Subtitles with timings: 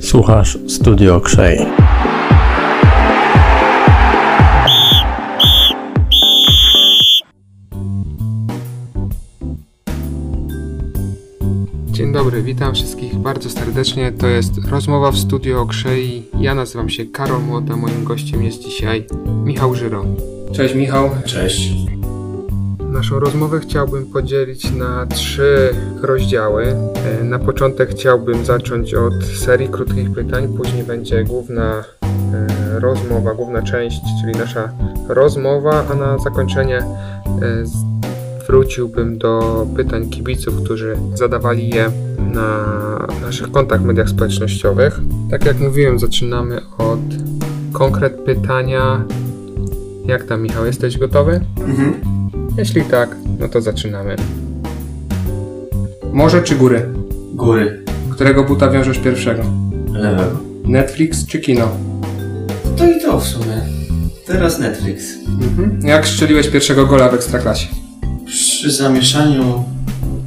[0.00, 1.66] Słuchasz Studio Krzej.
[11.86, 14.12] Dzień dobry, witam wszystkich bardzo serdecznie.
[14.12, 16.22] To jest rozmowa w studio o Krzei.
[16.40, 19.06] Ja nazywam się Karol Młota, moim gościem jest dzisiaj
[19.44, 20.04] Michał Żyro.
[20.52, 21.10] Cześć Michał.
[21.26, 21.89] Cześć.
[22.90, 26.64] Naszą rozmowę chciałbym podzielić na trzy rozdziały.
[27.20, 33.62] E, Na początek chciałbym zacząć od serii krótkich pytań, później będzie główna e, rozmowa, główna
[33.62, 34.72] część, czyli nasza
[35.08, 36.84] rozmowa, a na zakończenie e,
[38.46, 41.90] wróciłbym do pytań kibiców, którzy zadawali je
[42.34, 42.66] na
[43.22, 45.00] naszych kontach mediach społecznościowych.
[45.30, 47.00] Tak jak mówiłem, zaczynamy od
[47.72, 49.04] konkret pytania.
[50.06, 51.40] Jak tam, Michał, jesteś gotowy?
[51.66, 52.19] Mhm.
[52.60, 54.16] Jeśli tak, no to zaczynamy.
[56.12, 56.88] Morze czy góry?
[57.34, 57.84] Góry.
[58.10, 59.42] Którego buta wiążesz pierwszego?
[59.92, 60.38] Lewego.
[60.64, 61.68] Netflix czy kino?
[62.76, 63.60] To i to w sumie.
[64.26, 65.04] Teraz Netflix.
[65.28, 65.80] Mhm.
[65.88, 67.66] Jak strzeliłeś pierwszego gola w Ekstraklasie?
[68.26, 69.64] Przy zamieszaniu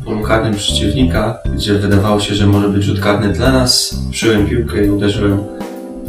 [0.06, 4.86] polu karnym przeciwnika, gdzie wydawało się, że może być rzut karny dla nas, przyjąłem piłkę
[4.86, 5.40] i uderzyłem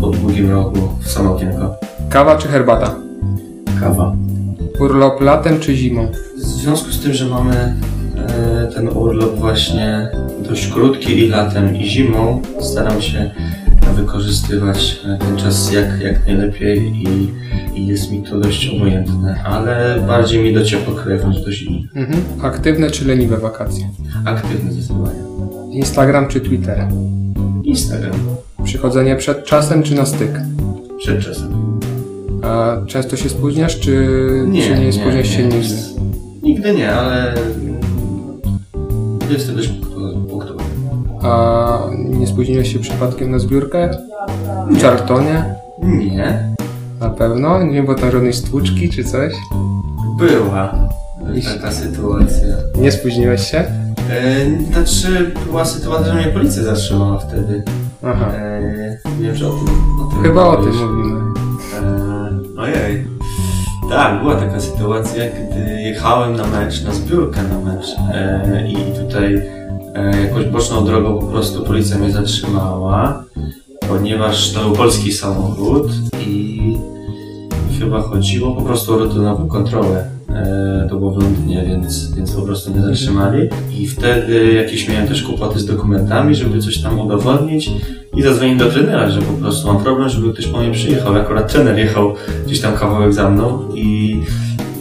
[0.00, 1.76] po długim rogu w samo okienko.
[2.10, 2.94] Kawa czy herbata?
[3.80, 4.23] Kawa.
[4.80, 6.08] Urlop latem czy zimą?
[6.36, 7.74] W związku z tym, że mamy
[8.16, 10.08] e, ten urlop właśnie
[10.48, 13.30] dość krótki i latem i zimą, staram się
[13.96, 17.30] wykorzystywać e, ten czas jak, jak najlepiej i,
[17.74, 21.88] i jest mi to dość obojętne, ale bardziej mi do ciepłokrajów niż do zimы.
[21.94, 22.22] Mhm.
[22.42, 23.88] Aktywne czy leniwe wakacje?
[24.24, 25.20] Aktywny zdecydowanie.
[25.70, 26.86] Instagram czy Twitter?
[27.64, 28.20] Instagram.
[28.64, 30.40] Przychodzenie przed czasem czy na styk?
[30.98, 31.63] Przed czasem.
[32.44, 34.08] A często się spóźniasz, czy
[34.48, 35.74] nie, czy nie, spóźniasz się nigdy?
[36.42, 37.34] Nigdy nie, ale
[39.30, 39.68] jestem dość
[40.30, 40.62] punktowy.
[41.22, 43.90] A nie spóźniłeś się przypadkiem na zbiórkę?
[44.70, 45.54] W Charltonie?
[45.82, 46.54] Nie.
[47.00, 47.62] Na pewno?
[47.62, 49.32] Nie było tam żadnej stłuczki czy coś?
[50.18, 50.88] Była
[51.54, 52.56] taka sytuacja.
[52.78, 53.58] Nie spóźniłeś się?
[53.58, 57.62] E, znaczy, była sytuacja, że mnie policja zatrzymała wtedy.
[58.02, 58.32] Aha.
[58.34, 58.60] E,
[59.20, 59.68] nie wiem, czy o tym,
[60.02, 61.33] o tym Chyba o tym mówimy.
[62.64, 63.04] Ojej.
[63.90, 69.42] Tak, była taka sytuacja, gdy jechałem na mecz, na zbiórkę na mecz e, i tutaj
[69.94, 73.24] e, jakąś boczną drogą po prostu policja mnie zatrzymała,
[73.88, 75.92] ponieważ to był polski samochód
[76.26, 76.60] i
[77.80, 80.04] chyba chodziło po prostu o rutynową kontrolę.
[80.28, 83.48] E, to było w Londynie, więc, więc po prostu mnie zatrzymali
[83.78, 87.70] i wtedy jakieś miałem też kłopoty z dokumentami, żeby coś tam udowodnić
[88.16, 91.16] i zadzwoniłem do trenera, że po prostu mam problem, żeby ktoś po mnie przyjechał.
[91.16, 92.14] Akurat trener jechał
[92.46, 94.20] gdzieś tam kawałek za mną i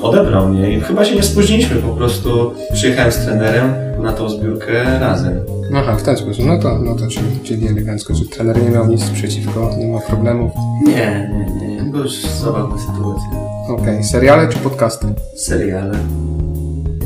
[0.02, 3.74] odebrał mnie i chyba się nie spóźniliśmy, po prostu przyjechałem z trenerem
[4.04, 5.40] na tą zbiórkę razem.
[5.76, 6.46] Aha, w ten sposób.
[6.46, 10.00] No to, no to czyli, czyli elegancko, że trener nie miał nic przeciwko, nie ma
[10.00, 10.52] problemów.
[10.86, 13.28] Nie, nie, nie, to już zabawna sytuacja.
[13.70, 15.08] Okej, seriale czy podcasty?
[15.36, 15.98] Seriale,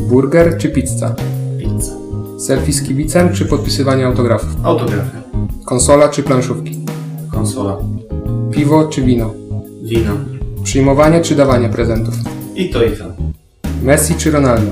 [0.09, 1.15] Burger czy pizza?
[1.57, 1.91] pizza,
[2.37, 4.49] Selfie z kibicem czy podpisywanie autografów?
[4.63, 5.17] autografy,
[5.65, 6.79] Konsola czy planszówki?
[7.31, 7.77] konsola,
[8.51, 9.33] Piwo czy wino?
[9.83, 10.11] wino
[10.63, 12.13] Przyjmowanie czy dawanie prezentów?
[12.55, 13.03] i to i to.
[13.83, 14.71] Messi czy Ronaldo?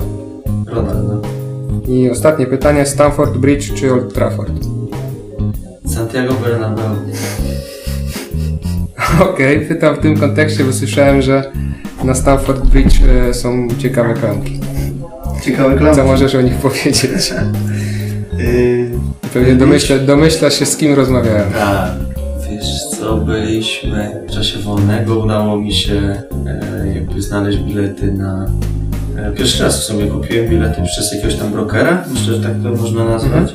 [0.68, 1.22] Ronaldo.
[1.88, 4.52] I ostatnie pytanie, Stamford Bridge czy Old Trafford?
[5.86, 6.84] Santiago Bernabeu.
[9.34, 11.52] Okej, pytam w tym kontekście, bo słyszałem, że
[12.03, 12.96] na Stamford Bridge
[13.30, 14.59] e, są ciekawe klamki.
[15.46, 17.34] Ciekawe Co możesz o nich powiedzieć?
[18.38, 18.90] Yy,
[19.34, 21.54] Pewnie domyśla, domyślasz się, z kim rozmawiałem.
[21.54, 21.92] Tak,
[22.50, 28.46] wiesz co, byliśmy w czasie wolnego, udało mi się e, jakby znaleźć bilety na...
[29.18, 32.82] E, pierwszy raz w sumie kupiłem bilety przez jakiegoś tam brokera, myślę, że tak to
[32.82, 33.54] można nazwać.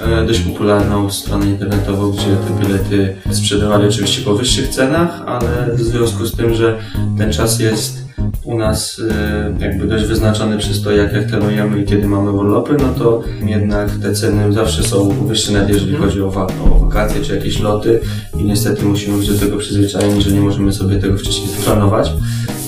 [0.00, 5.80] E, dość popularną stronę internetową, gdzie te bilety sprzedawali oczywiście po wyższych cenach, ale w
[5.80, 6.78] związku z tym, że
[7.18, 8.02] ten czas jest
[8.44, 11.26] u nas e, jakby dość wyznaczony przez to, jak, jak
[11.80, 16.22] i kiedy mamy urlopy, no to jednak te ceny zawsze są wyższe, nawet jeżeli chodzi
[16.22, 18.00] o, wa- o wakacje czy jakieś loty
[18.38, 22.12] i niestety musimy być do tego przyzwyczajeni, że nie możemy sobie tego wcześniej zaplanować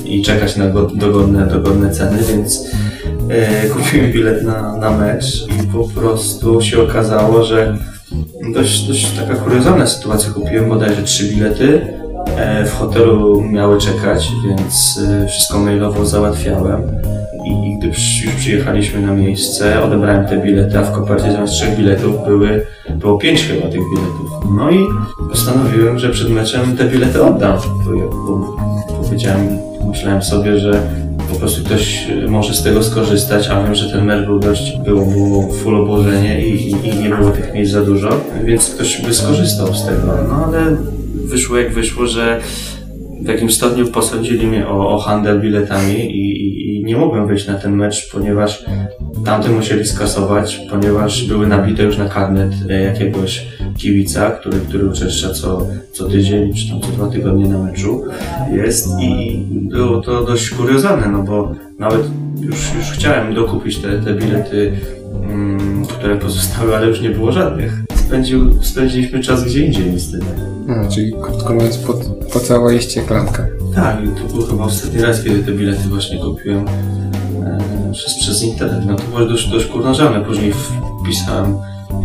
[0.04, 2.60] i czekać na go- dogodne, dogodne ceny, więc
[3.28, 7.78] e, kupiłem bilet na, na mecz i po prostu się okazało, że
[8.54, 10.30] dość, dość taka kuriozalna sytuacja.
[10.32, 11.80] Kupiłem bodajże trzy bilety.
[12.36, 16.82] E, w hotelu miały czekać, więc e, wszystko mailowo załatwiałem.
[17.46, 17.96] I, gdy już
[18.36, 23.44] przyjechaliśmy na miejsce, odebrałem te bilety, a w kopercie zamiast trzech biletów były, było pięć
[23.44, 24.30] chyba tych biletów.
[24.56, 24.78] No i
[25.30, 27.58] postanowiłem, że przed meczem te bilety oddam.
[29.02, 30.82] Powiedziałem, myślałem sobie, że
[31.32, 35.04] po prostu ktoś może z tego skorzystać, a wiem, że ten mecz był dość, było,
[35.04, 38.08] było full obłożenie i, i, i nie było tych miejsc za dużo,
[38.44, 40.06] więc ktoś by skorzystał z tego.
[40.28, 40.76] No ale
[41.34, 42.40] wyszło jak wyszło, że
[43.22, 47.46] w jakimś stopniu posądzili mnie o, o handel biletami i, i, i nie mogłem wyjść
[47.46, 48.64] na ten mecz, ponieważ
[49.24, 53.46] tamty musieli skasować, ponieważ były nabite już na karnet e, jakiegoś
[53.78, 58.04] kibica, który, który uczęszcza co, co tydzień czy tam co dwa tygodnie na meczu
[58.52, 62.02] jest i było to dość kuriozalne, no bo nawet
[62.40, 64.72] już, już chciałem dokupić te, te bilety,
[65.22, 67.93] mm, które pozostały, ale już nie było żadnych.
[68.06, 70.26] Spędził, spędziliśmy czas gdzie indziej niestety.
[70.66, 71.94] No, czyli krótko mówiąc, po,
[72.32, 73.46] pocałaliście klamkę.
[73.74, 78.86] Tak, to był chyba ostatni raz, kiedy te bilety właśnie kupiłem e, przez, przez internet.
[78.86, 80.24] No to było dość, dość kurnażalne.
[80.24, 80.52] Później
[81.02, 81.54] wpisałem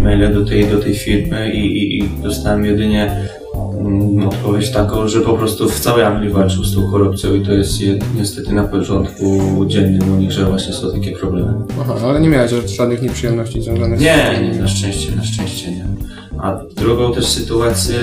[0.01, 3.29] maile do tej, do tej firmy i, i, i dostałem jedynie
[4.29, 7.81] odpowiedź taką, że po prostu w całej Anglii walczył z tą korupcją i to jest
[7.81, 11.53] je, niestety na porządku dziennym u nich, że właśnie są takie problemy.
[11.81, 15.85] Aha, ale nie miałeś żadnych nieprzyjemności związanych Nie, nie, na szczęście, na szczęście nie.
[16.37, 17.95] A drugą też sytuację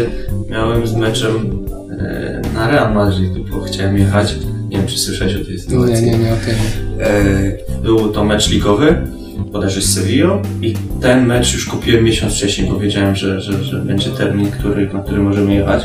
[0.51, 1.67] miałem z meczem
[1.99, 4.37] e, na Real Madrid, bo chciałem jechać.
[4.69, 6.07] Nie wiem, czy słyszałeś o tej Nie, sytuacji.
[6.07, 6.55] nie, nie o tym.
[7.01, 8.97] E, był to mecz ligowy,
[9.39, 13.79] bodajże z Sevillą i ten mecz już kupiłem miesiąc wcześniej, bo wiedziałem, że, że, że
[13.79, 15.83] będzie termin, który, na który możemy jechać.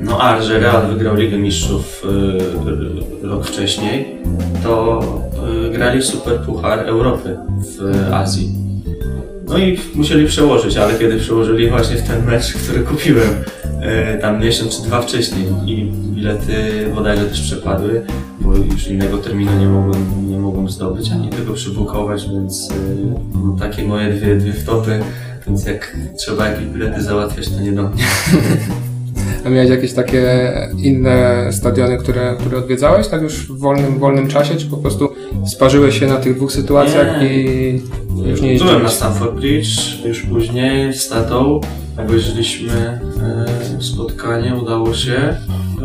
[0.00, 2.06] No a że Real wygrał Ligę Mistrzów
[3.22, 4.16] e, rok wcześniej,
[4.62, 5.00] to
[5.66, 8.54] e, grali Super Puchar Europy w Azji.
[9.48, 13.28] No i musieli przełożyć, ale kiedy przełożyli właśnie w ten mecz, który kupiłem
[14.20, 15.84] tam miesiąc czy dwa wcześniej i
[16.14, 16.52] bilety
[16.94, 18.02] bodajże też przepadły,
[18.40, 22.74] bo już innego terminu nie mogłem, nie mogłem zdobyć, ani tego przybukować, więc e,
[23.34, 25.00] no, takie moje dwie, dwie wtopy,
[25.46, 28.02] więc jak trzeba jakieś bilety załatwiać, to nie do mnie.
[29.44, 34.56] A miałeś jakieś takie inne stadiony, które, które odwiedzałeś, tak już w wolnym, wolnym czasie,
[34.56, 35.08] czy po prostu
[35.46, 37.34] sparzyłeś się na tych dwóch sytuacjach Nie.
[37.42, 38.82] i już nie Byłem jeździłeś?
[38.82, 41.60] na Stamford Bridge, już później z tatą.
[41.98, 43.00] Obejrzeliśmy
[43.80, 45.36] spotkanie, udało się.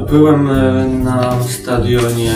[0.10, 2.34] Byłem e, na stadionie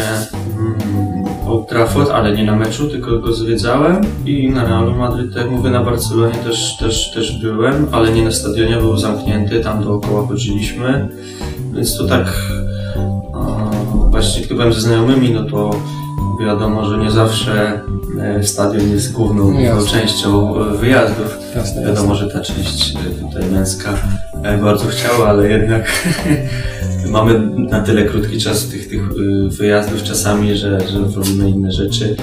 [0.58, 4.02] mm, Old Trafford, ale nie na meczu, tylko go zwiedzałem.
[4.26, 8.26] I na Realu Madryt, tak jak mówię, na Barcelonie też, też, też byłem, ale nie
[8.26, 11.10] na stadionie, był zamknięty, tam dookoła chodziliśmy.
[11.74, 12.34] Więc to tak
[14.10, 15.72] właśnie gdy byłem ze znajomymi, no to
[16.46, 17.82] wiadomo, że nie zawsze
[18.22, 19.92] e, stadion jest główną, jasne.
[19.92, 21.38] częścią wyjazdów.
[21.56, 23.94] Jasne, Wiadomo, że ta część e, tutaj męska
[24.62, 25.92] bardzo chciała, ale jednak
[27.12, 32.16] mamy na tyle krótki czas tych, tych e, wyjazdów czasami, że, że robimy inne rzeczy.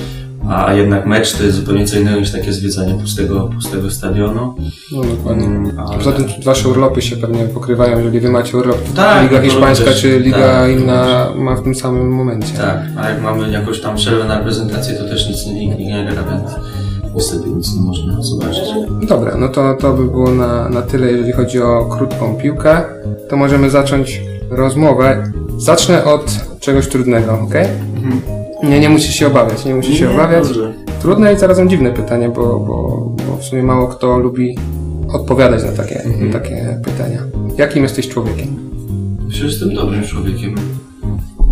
[0.48, 4.54] A jednak mecz to jest zupełnie co innego niż takie zwiedzanie pustego, pustego stadionu.
[4.92, 5.46] No dokładnie.
[5.46, 9.42] Mm, ale- Poza tym wasze urlopy się pewnie pokrywają, jeżeli wy macie urlop Tak, Liga
[9.42, 12.54] Hiszpańska też- czy Liga tak, inna ma w tym samym momencie.
[12.56, 16.04] Tak, a jak mamy jakąś tam przerwę na prezentację, to też nic nie, nikt nie
[16.12, 16.50] gra, więc
[17.16, 18.64] niestety nic nie można zobaczyć.
[19.08, 22.82] Dobra, no to, to by było na, na tyle, jeżeli chodzi o krótką piłkę.
[23.28, 25.32] To możemy zacząć rozmowę.
[25.58, 26.30] Zacznę od
[26.60, 27.54] czegoś trudnego, ok?
[28.64, 30.44] Nie, nie musisz się obawiać, nie musisz się obawiać.
[30.48, 30.72] dobrze.
[31.02, 34.58] Trudne i zarazem dziwne pytanie, bo, bo, bo w sumie mało kto lubi
[35.12, 37.18] odpowiadać na takie, na takie pytania.
[37.58, 38.56] Jakim jesteś człowiekiem?
[39.26, 40.54] Myślę, że jestem dobrym człowiekiem.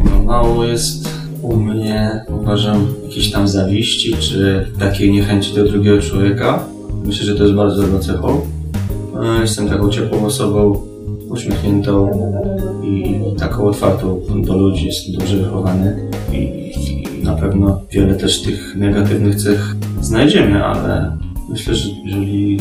[0.05, 1.09] No, mało jest
[1.45, 6.65] u mnie, uważam, jakiejś tam zawiści, czy takiej niechęci do drugiego człowieka.
[7.05, 8.41] Myślę, że to jest bardzo dobrą cechą.
[9.23, 10.81] E, Jestem taką ciepłą osobą,
[11.29, 12.11] uśmiechniętą
[12.83, 14.87] i taką otwartą do ludzi.
[14.87, 16.65] Jestem dobrze wychowany i,
[17.23, 21.19] na pewno wiele też tych negatywnych cech znajdziemy, ale
[21.49, 22.59] myślę, że jeżeli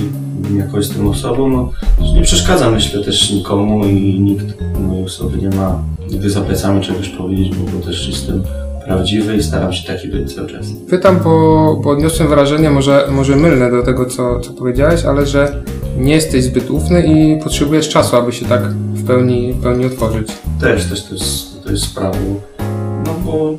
[0.57, 1.69] jakoś jestem osobą, no,
[2.15, 4.45] nie przeszkadza myślę też nikomu i nikt
[4.87, 8.43] mojej osoby nie ma nigdy za plecami czegoś powiedzieć, bo też jestem
[8.85, 10.65] prawdziwy i staram się taki być cały czas.
[10.89, 15.63] Pytam, bo, bo odniosłem wrażenie, może, może mylne do tego, co, co powiedziałeś, ale że
[15.97, 20.27] nie jesteś zbyt ufny i potrzebujesz czasu, aby się tak w pełni, w pełni otworzyć.
[20.61, 22.41] Też, też to jest, to jest sprawą.
[23.05, 23.57] No bo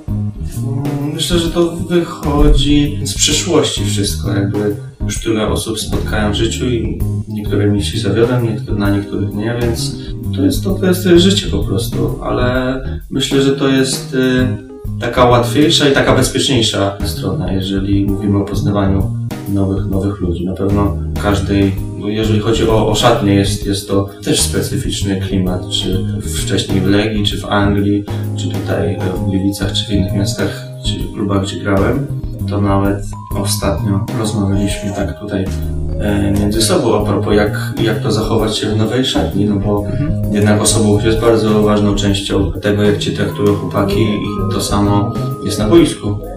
[0.58, 6.66] mm, myślę, że to wychodzi z przyszłości wszystko, jakby już tyle osób spotkałem w życiu
[6.66, 9.96] i niektóre mi się zawiodłem, niektóre, na niektórych nie, więc
[10.36, 15.24] to jest to, to jest życie po prostu, ale myślę, że to jest y, taka
[15.24, 19.10] łatwiejsza i taka bezpieczniejsza strona, jeżeli mówimy o poznawaniu
[19.48, 20.44] nowych, nowych ludzi.
[20.44, 26.04] Na pewno każdej, no jeżeli chodzi o, o jest, jest to też specyficzny klimat, czy
[26.42, 28.04] wcześniej w Legii, czy w Anglii,
[28.36, 32.06] czy tutaj w Gliwicach, czy w innych miastach, czy klubach, gdzie grałem.
[32.48, 33.04] To nawet
[33.36, 35.73] ostatnio rozmawialiśmy tak tutaj e,
[36.40, 39.84] między sobą a propos jak, jak to zachować się w nowej szatni, no bo
[40.32, 45.12] jednak osobowość jest bardzo ważną częścią tego, jak cię traktują chłopaki i to samo
[45.44, 46.33] jest na boisku.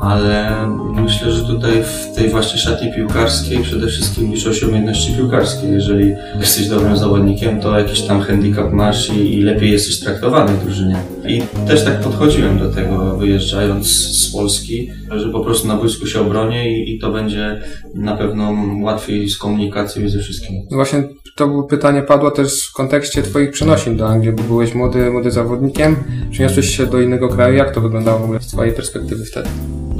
[0.00, 5.66] Ale myślę, że tutaj w tej właśnie szatni piłkarskiej przede wszystkim liczą się umiejętności piłkarskie.
[5.66, 10.64] Jeżeli jesteś dobrym zawodnikiem, to jakiś tam handicap masz i, i lepiej jesteś traktowany w
[10.64, 10.96] drużynie.
[11.28, 16.20] I też tak podchodziłem do tego, wyjeżdżając z Polski, że po prostu na boisku się
[16.20, 17.60] obronię i, i to będzie
[17.94, 20.56] na pewno łatwiej z komunikacją i ze wszystkim.
[20.70, 24.74] No właśnie to było pytanie padło też w kontekście Twoich przenosin do Anglii, bo byłeś
[24.74, 25.96] młody, młody zawodnikiem,
[26.30, 27.56] przeniosłeś się do innego kraju.
[27.56, 29.48] Jak to wyglądało w ogóle z Twojej perspektywy wtedy?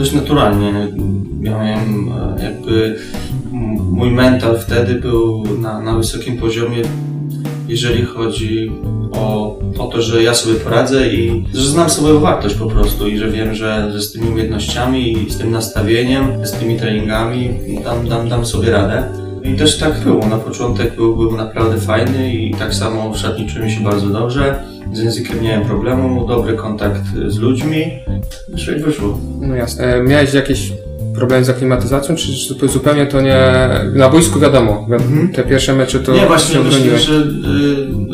[0.01, 0.73] Dość naturalnie.
[1.41, 2.99] Miałem e, jakby
[3.91, 6.83] mój mental wtedy był na, na wysokim poziomie,
[7.69, 8.73] jeżeli chodzi
[9.13, 13.19] o, o to, że ja sobie poradzę i że znam swoją wartość po prostu i
[13.19, 17.51] że wiem, że, że z tymi umiejętnościami i z tym nastawieniem, z tymi treningami
[17.85, 19.30] dam, dam, dam sobie radę.
[19.43, 20.27] I też tak było.
[20.27, 24.65] Na początek był, był naprawdę fajny i tak samo w szatni czułem się bardzo dobrze.
[24.93, 27.85] Z językiem nie miałem problemu, dobry kontakt z ludźmi.
[28.49, 29.19] Wyszło i wyszło.
[29.41, 29.95] No jasne.
[29.95, 30.73] E, miałeś jakieś
[31.15, 32.33] problemy z aklimatyzacją, czy,
[32.69, 33.69] zupełnie to nie...
[33.95, 35.33] Na boisku wiadomo, mhm.
[35.33, 37.25] te pierwsze mecze to Nie, właśnie myślę, że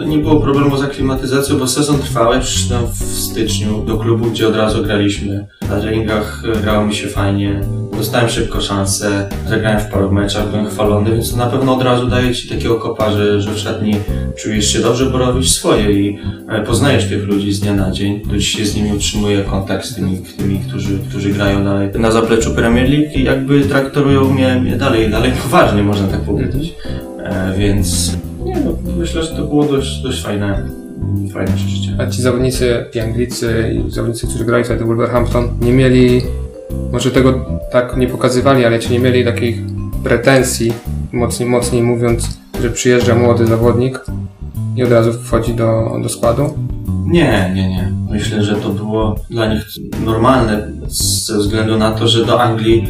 [0.02, 4.49] y, nie było problemu z aklimatyzacją, bo sezon trwały, przyszedłem w styczniu do klubu, gdzie
[4.49, 5.47] od razu graliśmy.
[5.71, 7.61] Na treningach grało mi się fajnie,
[7.97, 12.06] dostałem szybko szansę, zagrałem w paru meczach, byłem chwalony, więc to na pewno od razu
[12.06, 13.95] daje Ci takiego kopa, że, że w szatni
[14.37, 16.18] czujesz się dobrze, bo robisz swoje i
[16.49, 18.23] e, poznajesz tych ludzi z dnia na dzień.
[18.30, 22.50] Do dzisiaj z nimi utrzymuję kontakt z tymi, tymi którzy, którzy grają dalej na zapleczu
[22.54, 26.75] Premier League i jakby traktują mnie, mnie dalej, dalej poważnie, można tak powiedzieć.
[27.18, 28.36] E, więc no,
[28.96, 30.68] myślę, że to było dość, dość fajne
[31.32, 31.96] fajne przeżycie.
[31.98, 36.22] A ci zawodnicy, ci Anglicy i zawodnicy, którzy grali wtedy Wolverhampton, nie mieli
[36.92, 39.62] może tego tak nie pokazywali, ale czy nie mieli takich
[40.04, 40.72] pretensji,
[41.12, 44.04] mocniej, mocniej mówiąc, że przyjeżdża młody zawodnik
[44.76, 46.54] i od razu wchodzi do, do składu?
[47.06, 47.92] Nie, nie, nie.
[48.10, 49.62] Myślę, że to było dla nich
[50.04, 50.68] normalne
[51.26, 52.88] ze względu na to, że do Anglii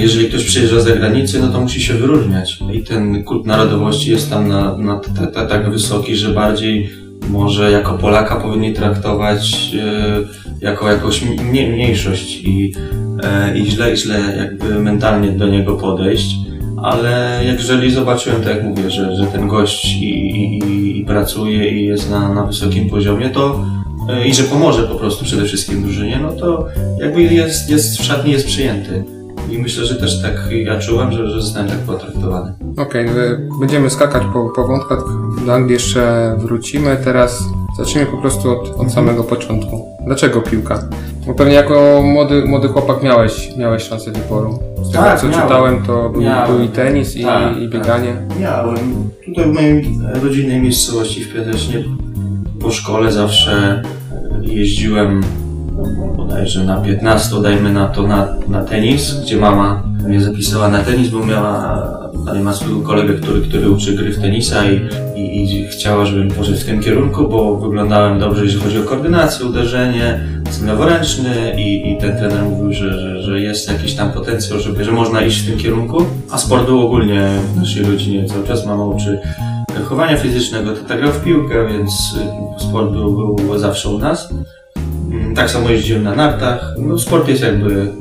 [0.00, 2.58] jeżeli ktoś przyjeżdża z zagranicy, no to musi się wyróżniać.
[2.72, 5.00] I ten kult narodowości jest tam na, na
[5.48, 6.90] tak wysoki, że bardziej
[7.30, 12.74] może jako Polaka powinni traktować e, jako jakąś mniejszość i,
[13.22, 16.36] e, i źle, źle jakby mentalnie do niego podejść.
[16.82, 21.84] Ale jeżeli zobaczyłem, tak jak mówię, że, że ten gość i, i, i pracuje i
[21.84, 23.64] jest na, na wysokim poziomie, to
[24.08, 26.66] e, i że pomoże po prostu przede wszystkim drużynie, no to
[27.00, 29.17] jakby jest, jest w szatni jest przyjęty.
[29.50, 32.54] I myślę, że też tak ja czułem, że, że zostałem tak potraktowany.
[32.76, 34.98] Okej, okay, no będziemy skakać po, po wątkach.
[35.46, 36.96] Do Anglii jeszcze wrócimy.
[37.04, 37.42] Teraz
[37.78, 39.88] zacznijmy po prostu od, od samego początku.
[40.06, 40.88] Dlaczego piłka?
[41.26, 44.58] Bo pewnie jako młody, młody chłopak miałeś, miałeś szansę wyboru.
[44.82, 45.42] Z tego tak, co miałem.
[45.42, 48.16] czytałem, to był, był, i tenis, i, tak, i bieganie.
[48.28, 48.40] Tak.
[48.40, 48.76] Miałem.
[49.26, 51.84] Tutaj w mojej rodzinnej miejscowości w Piotrześnie
[52.60, 53.82] po szkole zawsze
[54.42, 55.22] jeździłem
[56.16, 61.08] bodajże na 15, dajmy na to, na, na tenis, gdzie mama mnie zapisała na tenis,
[61.08, 61.88] bo miała,
[62.26, 66.30] ale ma swojego kolegę, który, który uczy gry w tenisa i, i, i chciała, żebym
[66.30, 71.92] poszedł w tym kierunku, bo wyglądałem dobrze, jeżeli chodzi o koordynację, uderzenie, jestem leworęczny i,
[71.92, 75.40] i ten trener mówił, że, że, że jest jakiś tam potencjał, żeby, że można iść
[75.42, 79.18] w tym kierunku, a sport był ogólnie w naszej rodzinie cały czas mama uczy
[79.84, 81.92] chowania fizycznego, tata grał w piłkę, więc
[82.58, 84.28] sport był, był zawsze u nas.
[85.34, 86.74] Tak samo jeździłem na nartach.
[86.78, 87.92] No, sport jest jakby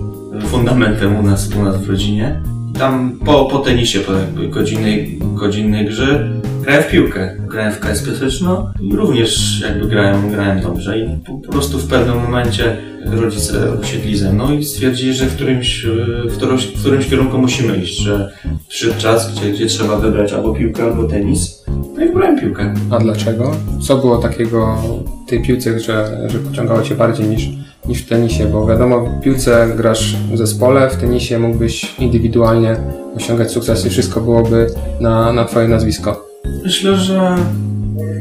[0.45, 2.41] fundamentem u nas, u nas w rodzinie.
[2.79, 6.29] Tam po, po tenisie, po jakby godzinnej, godzinnej grze
[6.61, 7.37] grałem w piłkę.
[7.47, 10.99] Grałem w KS Piotreczno i również jakby grałem, grałem dobrze.
[10.99, 15.35] I po, po prostu w pewnym momencie rodzice usiedli ze mną i stwierdzili, że w
[15.35, 15.85] którymś,
[16.29, 18.33] w którymś, w którymś kierunku musimy iść, że
[18.67, 21.63] przyszedł czas, gdzie, gdzie trzeba wybrać albo piłkę, albo tenis.
[21.97, 22.73] No i wybrałem piłkę.
[22.91, 23.51] A dlaczego?
[23.81, 24.77] Co było takiego
[25.25, 27.49] w tej piłce, że, że pociągało Cię bardziej niż,
[27.87, 28.45] niż w tenisie?
[28.45, 32.75] Bo wiadomo, w piłce grasz w zespole, w tenisie mógłbyś indywidualnie
[33.15, 34.67] osiągać sukcesy, wszystko byłoby
[34.99, 36.27] na, na Twoje nazwisko.
[36.63, 37.35] Myślę, że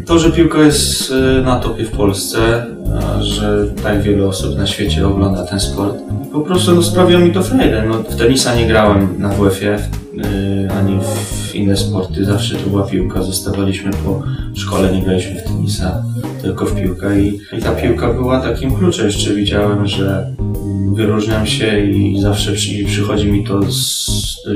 [0.07, 2.67] to, że piłka jest y, na topie w Polsce,
[3.21, 5.97] że tak wiele osób na świecie ogląda ten sport,
[6.33, 7.85] po prostu no, sprawia mi to frajdę.
[7.89, 9.79] No, w tenisa nie grałem na WF-ie,
[10.79, 12.25] ani w inne sporty.
[12.25, 13.23] Zawsze to była piłka.
[13.23, 14.23] Zostawaliśmy po
[14.55, 16.03] szkole, nie graliśmy w tenisa,
[16.43, 17.21] tylko w piłkę.
[17.21, 19.07] I, i ta piłka była takim kluczem.
[19.07, 20.35] Jeszcze widziałem, że
[20.95, 24.07] wyróżniam się i zawsze przy, przychodzi mi to z,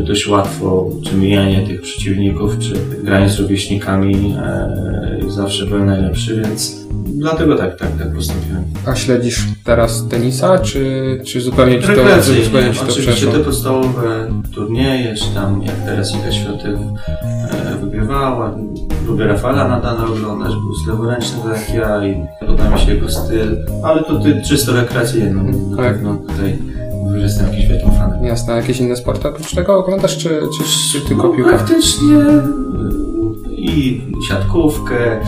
[0.05, 2.73] dość łatwo, czy mijanie tych przeciwników, czy
[3.05, 4.35] granie z rówieśnikami.
[4.39, 4.77] E,
[5.29, 6.77] zawsze byłem najlepszy, więc
[7.07, 8.65] dlatego tak, tak, tak postąpiłem.
[8.87, 13.33] A śledzisz teraz tenisa, czy, czy zupełnie ci to, zupełnie ci to Oczywiście przeszło?
[13.33, 16.77] te podstawowe turnieje, czy tam jak teraz Iga Świątek
[17.51, 18.55] e, wygrywała.
[19.07, 23.57] Lubię Rafała Nadana oglądać, był z leworęczny tak ja i podoba mi się jego styl,
[23.83, 25.93] ale to ty, czysto rekreacyjnie, no, Tak.
[25.95, 26.59] pewno tutaj
[27.15, 28.25] jestem jakimś wielkim fanem.
[28.25, 30.29] Jasne, a jakieś inne sporty oprócz tego oglądasz, czy,
[30.59, 31.51] czy, czy tylko No, piłkę?
[31.51, 32.43] Praktycznie e,
[33.51, 35.21] i siatkówkę,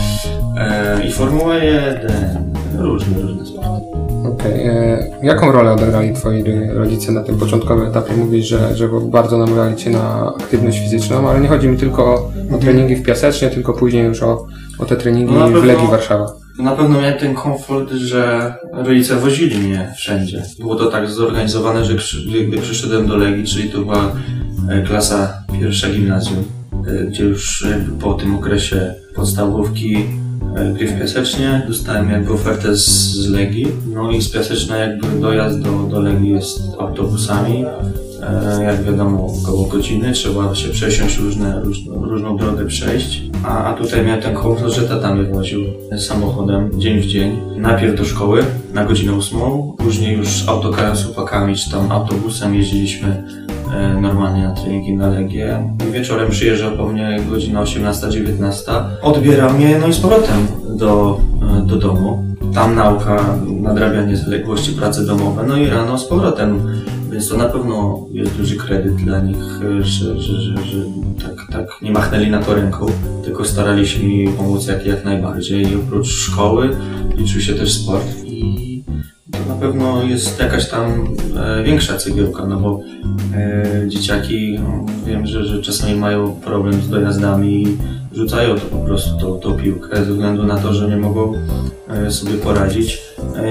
[0.58, 3.91] e, i Formułę 1, różne, różne sporty.
[4.42, 4.66] Okej.
[4.66, 6.44] e, Jaką rolę odegrali twoi
[6.74, 8.16] rodzice na tym początkowym etapie?
[8.16, 12.04] Mówisz, że, że bardzo namawiali cię na aktywność fizyczną, ale nie chodzi mi tylko
[12.52, 14.46] o, treningi w Piasecznie, tylko później już o,
[14.78, 16.32] o te treningi No w Legii Warszawa.
[16.58, 20.42] Na pewno miałem ten komfort, że rodzice wozili mnie wszędzie.
[20.60, 21.94] Było to tak zorganizowane, że
[22.48, 24.12] gdy przyszedłem do Legii, czyli to była
[24.70, 26.44] e, klasa pierwsza gimnazjum,
[26.88, 27.66] e, gdzie już
[28.00, 30.21] po tym okresie podstawówki
[30.56, 33.66] e, gry w Piasecznie dostałem jakby ofertę z, z Legii.
[33.94, 37.64] No i z Piaseczna jakby dojazd do, do Legii jest autobusami.
[38.22, 43.22] E, Jak wiadomo, około godziny trzeba się przesiąść, różne, różną, różną drogę przejść.
[43.44, 45.60] A, a tutaj miałem ten komfort, że tata mnie woził
[45.98, 47.38] samochodem dzień w dzień.
[47.56, 48.44] Najpierw do szkoły
[48.74, 53.22] na godzinę ósmą, później już autokarem z chłopakami czy tam autobusem jeździliśmy
[54.00, 55.74] normalnie na treningi na Legię.
[55.92, 58.72] Wieczorem przyjeżdżał po mnie godzina 18-19.
[59.02, 62.24] Odbierał mnie no i z powrotem do, e, do domu.
[62.54, 66.60] Tam nauka, nadrabianie zaległości, prace domowe, no i rano z powrotem.
[67.10, 70.78] Więc to na pewno jest duży kredyt dla nich, e, że, że, że, że
[71.22, 72.86] tak, tak nie machnęli na to ręką,
[73.24, 75.72] tylko starali się mi pomóc jak, jak najbardziej.
[75.72, 76.76] I oprócz szkoły
[77.16, 78.71] liczył się też sport i
[79.52, 82.80] na pewno jest jakaś tam e, większa cegiełka, no bo
[83.34, 87.76] e, dzieciaki, no, wiem, że, że czasami mają problem z dojazdami i
[88.12, 91.34] rzucają to po prostu tą, tą piłkę ze względu na to, że nie mogą
[91.88, 93.02] e, sobie poradzić.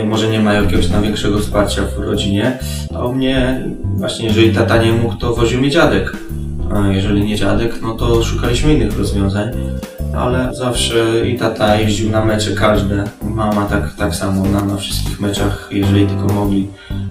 [0.05, 2.58] Może nie mają jakiegoś tam większego wsparcia w rodzinie,
[2.96, 6.17] a u mnie właśnie jeżeli tata nie mógł, to woził mnie dziadek.
[6.74, 9.50] A jeżeli nie dziadek, no to szukaliśmy innych rozwiązań.
[10.15, 13.03] Ale zawsze i tata jeździł na mecze każde.
[13.35, 16.67] Mama tak, tak samo na, na wszystkich meczach, jeżeli tylko mogli,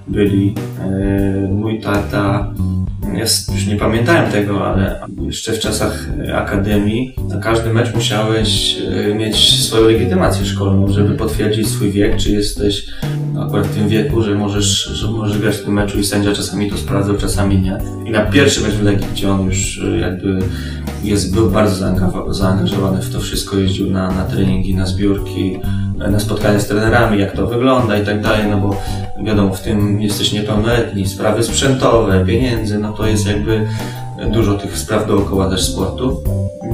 [0.09, 0.55] byli.
[0.81, 2.53] E, mój tata,
[3.15, 8.79] jest, już nie pamiętałem tego, ale jeszcze w czasach akademii na każdy mecz musiałeś
[9.11, 12.87] e, mieć swoją legitymację szkolną, żeby potwierdzić swój wiek, czy jesteś
[13.39, 16.71] akurat w tym wieku, że możesz, że możesz grać w tym meczu i sędzia czasami
[16.71, 17.79] to sprawdzał, czasami nie.
[18.07, 20.39] I na pierwszy mecz w Legii, gdzie on już e, jakby
[21.05, 25.59] jest, był bardzo zaangażowany, zaangażowany w to wszystko, jeździł na, na treningi, na zbiórki,
[26.01, 28.77] e, na spotkania z trenerami, jak to wygląda i tak dalej, no bo
[29.25, 33.67] wiadomo, w tym jesteś niepełnoletni, sprawy sprzętowe, pieniędzy, no to jest jakby
[34.29, 36.23] dużo tych spraw dookoła też sportu.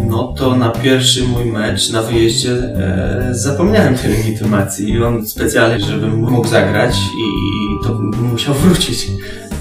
[0.09, 5.85] No to na pierwszy mój mecz na wyjeździe e, zapomniałem tej legitymacji i on specjalnie,
[5.85, 9.07] żebym mógł zagrać i, to musiał wrócić.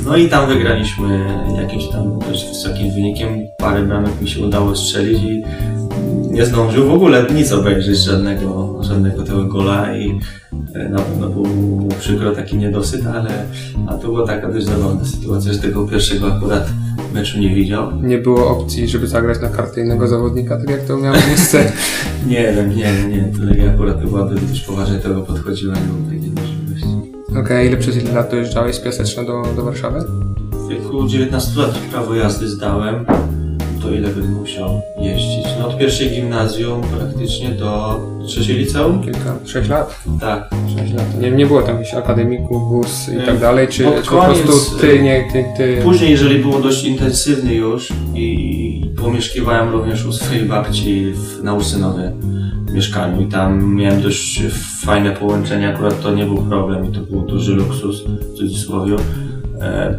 [0.06, 1.26] No i tam wygraliśmy
[1.62, 3.48] jakimś tam dość wysokim wynikiem.
[3.58, 5.44] Parę bramek mi się udało strzelić i
[6.36, 10.20] nie zdążył w ogóle nic obejrzeć, żadnego, żadnego tego gola i
[10.76, 13.46] e, na pewno był mu przykro taki niedosyt, ale
[13.88, 16.70] a to była taka dość zabawna sytuacja, że tego pierwszego akurat
[17.14, 18.02] meczu nie widział.
[18.02, 21.72] Nie było opcji, żeby zagrać na kartę innego zawodnika, tak jak to miało miejsce.
[22.28, 26.04] Nie wiem, nie, nie, nie, to Legia akurat była dość poważnie tego podchodziła, nie mam
[26.04, 26.88] takiej możliwości.
[27.40, 30.00] Okej, ile przez ile lat dojeżdżałeś z Piaseczna do, do Warszawy?
[30.52, 33.06] W wieku 19 lat prawo jazdy zdałem,
[33.86, 35.46] to ile bym musiał jeździć?
[35.60, 39.04] No od pierwszej gimnazjum praktycznie do trzeciej liceum?
[39.04, 40.04] Kilka, sześć lat?
[40.20, 40.50] Tak.
[40.78, 41.22] Sześć lat.
[41.22, 45.04] Nie, nie było tam jakichś akademików, GUS i tak dalej, czy, czy po prostu ty,
[45.04, 45.82] nie, ty, ty...
[45.84, 52.12] Później, jeżeli było dość intensywny już i pomieszkiwałem również u swojej babci w, na Usynowie
[52.74, 54.42] mieszkaniu i tam miałem dość
[54.86, 58.96] fajne połączenie, akurat to nie był problem i to był duży luksus w cudzysłowie,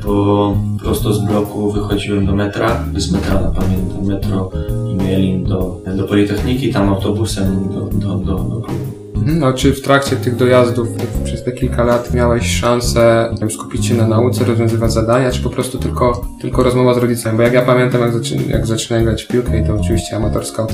[0.06, 4.50] bo prosto z bloku wychodziłem do metra, z metra pamiętam, metro
[4.92, 8.96] i Mielin do, do Politechniki, tam autobusem do, do, do, do klubu.
[9.26, 10.88] No, czy w trakcie tych dojazdów
[11.24, 15.50] przez te kilka lat miałeś szansę wiem, skupić się na nauce, rozwiązywać zadania, czy po
[15.50, 17.36] prostu tylko, tylko rozmowa z rodzicem?
[17.36, 20.66] Bo jak ja pamiętam, jak, zaczy, jak zaczynałem grać w piłkę i to oczywiście amatorska,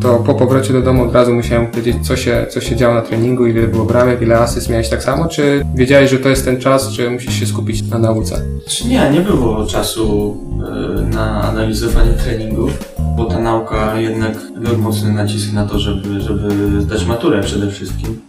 [0.00, 3.02] to po powrocie do domu od razu musiałem powiedzieć, co się, co się działo na
[3.02, 6.60] treningu, ile było bramek, ile asyst miałeś tak samo, czy wiedziałeś, że to jest ten
[6.60, 8.42] czas, że musisz się skupić na nauce?
[8.68, 15.12] Czy nie, nie było czasu e, na analizowanie treningów, bo ta nauka jednak był mocny
[15.12, 18.20] nacisk na to, żeby, żeby zdać maturę przede wszystkim.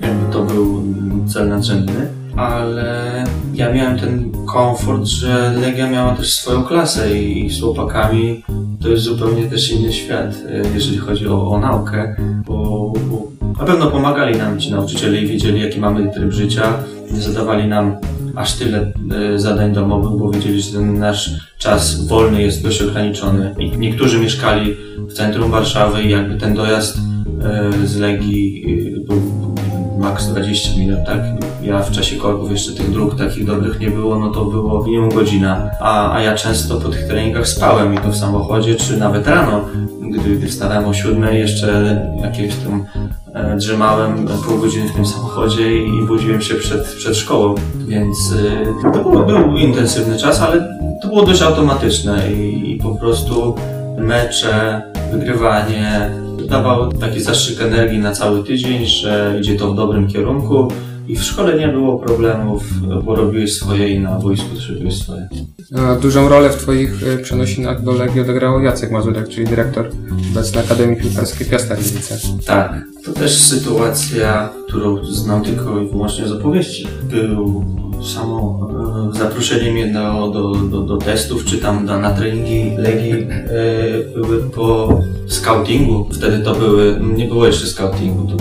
[0.00, 0.82] Jakby to był
[1.28, 2.21] cel nadrzędny.
[2.36, 8.42] Ale ja miałem ten komfort, że Legia miała też swoją klasę i z chłopakami
[8.82, 12.16] to jest zupełnie też inny świat, e, jeżeli chodzi o, o naukę,
[12.46, 16.74] bo, bo na pewno pomagali nam ci nauczyciele i wiedzieli, jaki mamy tryb życia,
[17.12, 17.96] nie zadawali nam
[18.34, 18.92] aż tyle
[19.34, 23.54] e, zadań domowych, bo wiedzieli, że ten nasz czas wolny jest dość ograniczony.
[23.78, 26.98] Niektórzy mieszkali w centrum Warszawy i jakby ten dojazd
[27.42, 28.64] e, z Legii
[29.08, 29.41] był
[30.02, 31.20] maks 20 minut, tak?
[31.62, 35.08] Ja w czasie korków jeszcze tych dróg takich dobrych nie było, no to było minimum
[35.08, 35.70] godzina.
[35.80, 39.64] A, a ja często po tych treningach spałem i to w samochodzie, czy nawet rano,
[40.00, 42.84] gdy, gdy wstawałem o siódmej, jeszcze jakieś tam
[43.34, 47.54] e, drzemałem pół godziny w tym samochodzie i, budziłem się przed, przed szkołą.
[47.88, 48.34] Więc
[48.84, 53.54] e, to był, był intensywny czas, ale to było dość automatyczne i, i po prostu
[53.98, 56.10] mecze, wygrywanie,
[56.52, 60.68] dawał taki zastrzyk energii na cały tydzień, że idzie to w dobrym kierunku
[61.08, 62.64] i w szkole nie było problemów,
[63.04, 65.28] bo robiłeś swoje i na boisku też robiłeś swoje.
[66.02, 69.90] Dużą rolę w Twoich e, przenosinach do Legii odegrał Jacek Mazurek, czyli dyrektor
[70.32, 72.18] obecnej Akademii Piłkarskiej Piasta Gliwice.
[72.46, 76.86] Tak, to też sytuacja, którą znam tylko i wyłącznie z opowieści.
[77.10, 77.64] Był
[78.04, 78.68] samo
[79.12, 83.28] e, zaproszenie mnie do, do, do, do testów, czy tam na, na treningi Legii e,
[84.14, 86.08] były po scoutingu.
[86.12, 88.36] Wtedy to były, nie było jeszcze scoutingu, to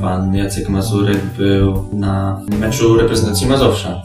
[0.00, 4.02] pan Jacek Mazurek był na meczu reprezentacji Mazowsza,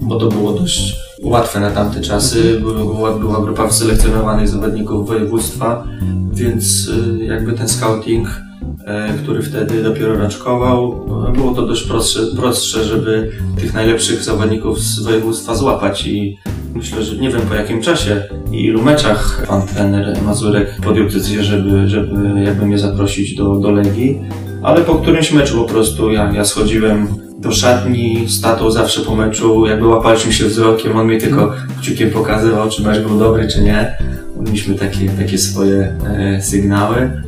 [0.00, 2.60] bo to było dość łatwe na tamte czasy.
[2.60, 5.84] Była, była grupa wyselekcjonowanych zawodników województwa,
[6.32, 8.28] więc e, jakby ten scouting
[9.22, 11.06] który wtedy dopiero raczkował.
[11.36, 16.38] Było to dość prostsze, prostsze, żeby tych najlepszych zawodników z województwa złapać i
[16.74, 18.22] myślę, że nie wiem po jakim czasie
[18.52, 23.70] i ilu meczach pan trener Mazurek podjął decyzję, żeby, żeby jakby mnie zaprosić do, do
[23.70, 24.20] Legii,
[24.62, 29.16] ale po którymś meczu po prostu ja, ja schodziłem do szatni z tatą zawsze po
[29.16, 33.62] meczu, jakby łapaliśmy się wzrokiem, on mi tylko kciukiem pokazywał, czy mecz był dobry, czy
[33.62, 33.96] nie.
[34.40, 37.22] Mieliśmy takie, takie swoje e, sygnały e,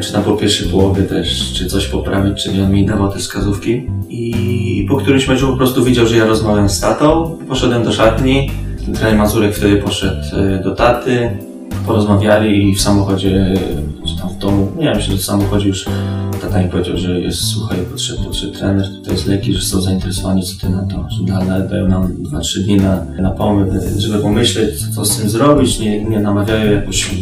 [0.00, 3.90] czy tam po pierwszej połowie też, czy coś poprawić, czyli on mi dawał te wskazówki.
[4.08, 8.50] I po którymś meczu po prostu widział, że ja rozmawiam z tatą, poszedłem do szatni,
[8.94, 11.30] trener Mazurek wtedy poszedł e, do taty,
[11.86, 13.54] porozmawiali i w samochodzie,
[14.06, 15.86] czy tam w domu, nie wiem, myślę, że w samochodzie już
[16.42, 17.78] tata mi powiedział, że jest, słuchaj,
[18.24, 21.88] podszedł trener, tutaj jest leki, że są zainteresowani, co ty na to, że da, dają
[21.88, 26.72] nam 2-3 dni na, na pomysł, żeby pomyśleć, co z tym zrobić, nie, nie namawiają
[26.72, 27.12] jakoś,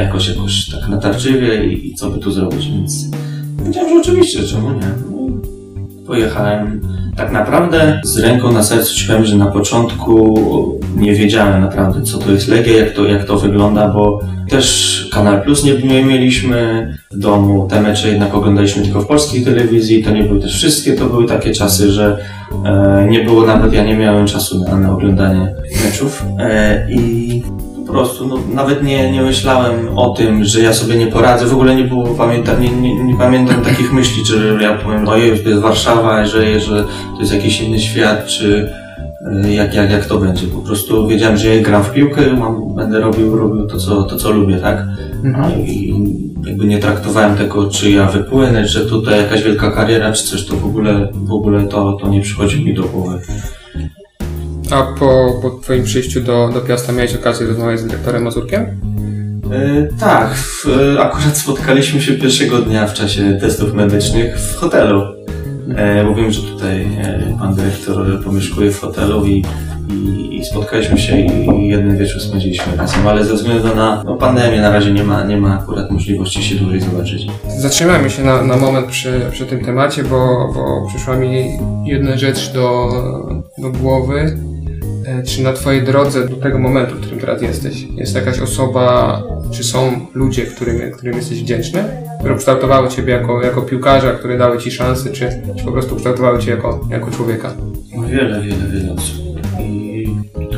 [0.00, 3.04] jakoś, jakoś tak natarczywie i, i co by tu zrobić, więc
[3.58, 4.80] powiedziałem, że oczywiście, czemu nie.
[4.80, 5.16] No,
[6.06, 6.80] pojechałem.
[7.16, 10.34] Tak naprawdę z ręką na sercu ci powiem, że na początku
[10.96, 15.42] nie wiedziałem naprawdę, co to jest Legia, jak to, jak to wygląda, bo też Kanal
[15.42, 17.66] Plus nie, nie mieliśmy w domu.
[17.70, 20.04] Te mecze jednak oglądaliśmy tylko w polskiej telewizji.
[20.04, 20.92] To nie były też wszystkie.
[20.92, 22.18] To były takie czasy, że
[22.64, 25.54] e, nie było nawet, ja nie miałem czasu na, na oglądanie
[25.84, 26.24] meczów.
[26.38, 27.42] E, I
[27.86, 31.46] po prostu no, nawet nie, nie myślałem o tym, że ja sobie nie poradzę.
[31.46, 35.38] W ogóle nie było, pamiętam, nie, nie, nie pamiętam takich myśli, czy ja powiem, ojej,
[35.38, 38.72] to jest Warszawa, że, że to jest jakiś inny świat, czy
[39.48, 40.46] jak, jak, jak to będzie.
[40.46, 44.30] Po prostu wiedziałem, że gram w piłkę, mam, będę robił, robił to, co, to, co
[44.30, 44.86] lubię, tak?
[45.66, 45.94] I
[46.46, 50.56] jakby nie traktowałem tego, czy ja wypłynę, że tutaj jakaś wielka kariera, czy coś, to
[50.56, 53.18] w ogóle, w ogóle to, to nie przychodzi mi do głowy.
[54.70, 58.62] A po, po Twoim przyjściu do, do Piasta miałeś okazję rozmawiać z dyrektorem Mazurkiem?
[59.52, 65.15] E, tak, w, e, akurat spotkaliśmy się pierwszego dnia w czasie testów medycznych w hotelu.
[65.74, 69.44] E, mówiłem, że tutaj e, pan dyrektor pomieszkuje w hotelu i,
[69.90, 74.60] i, i spotkaliśmy się i jeden wieczór spędziliśmy razem, ale ze względu na no, pandemię
[74.60, 77.26] na razie nie ma, nie ma akurat możliwości się dłużej zobaczyć.
[77.58, 82.52] Zatrzymajmy się na, na moment przy, przy tym temacie, bo, bo przyszła mi jedna rzecz
[82.52, 82.90] do,
[83.58, 84.36] do głowy.
[85.06, 89.22] E, Czy na Twojej drodze do tego momentu, w którym teraz jesteś, jest jakaś osoba,
[89.50, 91.84] czy są ludzie, którym, którym jesteś wdzięczny,
[92.20, 96.38] które kształtowały Ciebie jako, jako piłkarza, które dały Ci szansy, czy, czy po prostu kształtowały
[96.38, 97.52] Cię jako, jako człowieka?
[97.96, 99.16] No wiele, wiele, wiele osób.
[99.60, 100.06] I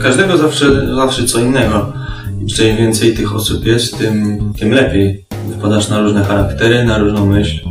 [0.03, 1.93] każdego zawsze, zawsze co innego.
[2.41, 5.25] Im więcej tych osób jest, tym, tym lepiej.
[5.59, 7.69] Wpadasz na różne charaktery, na różną myśl.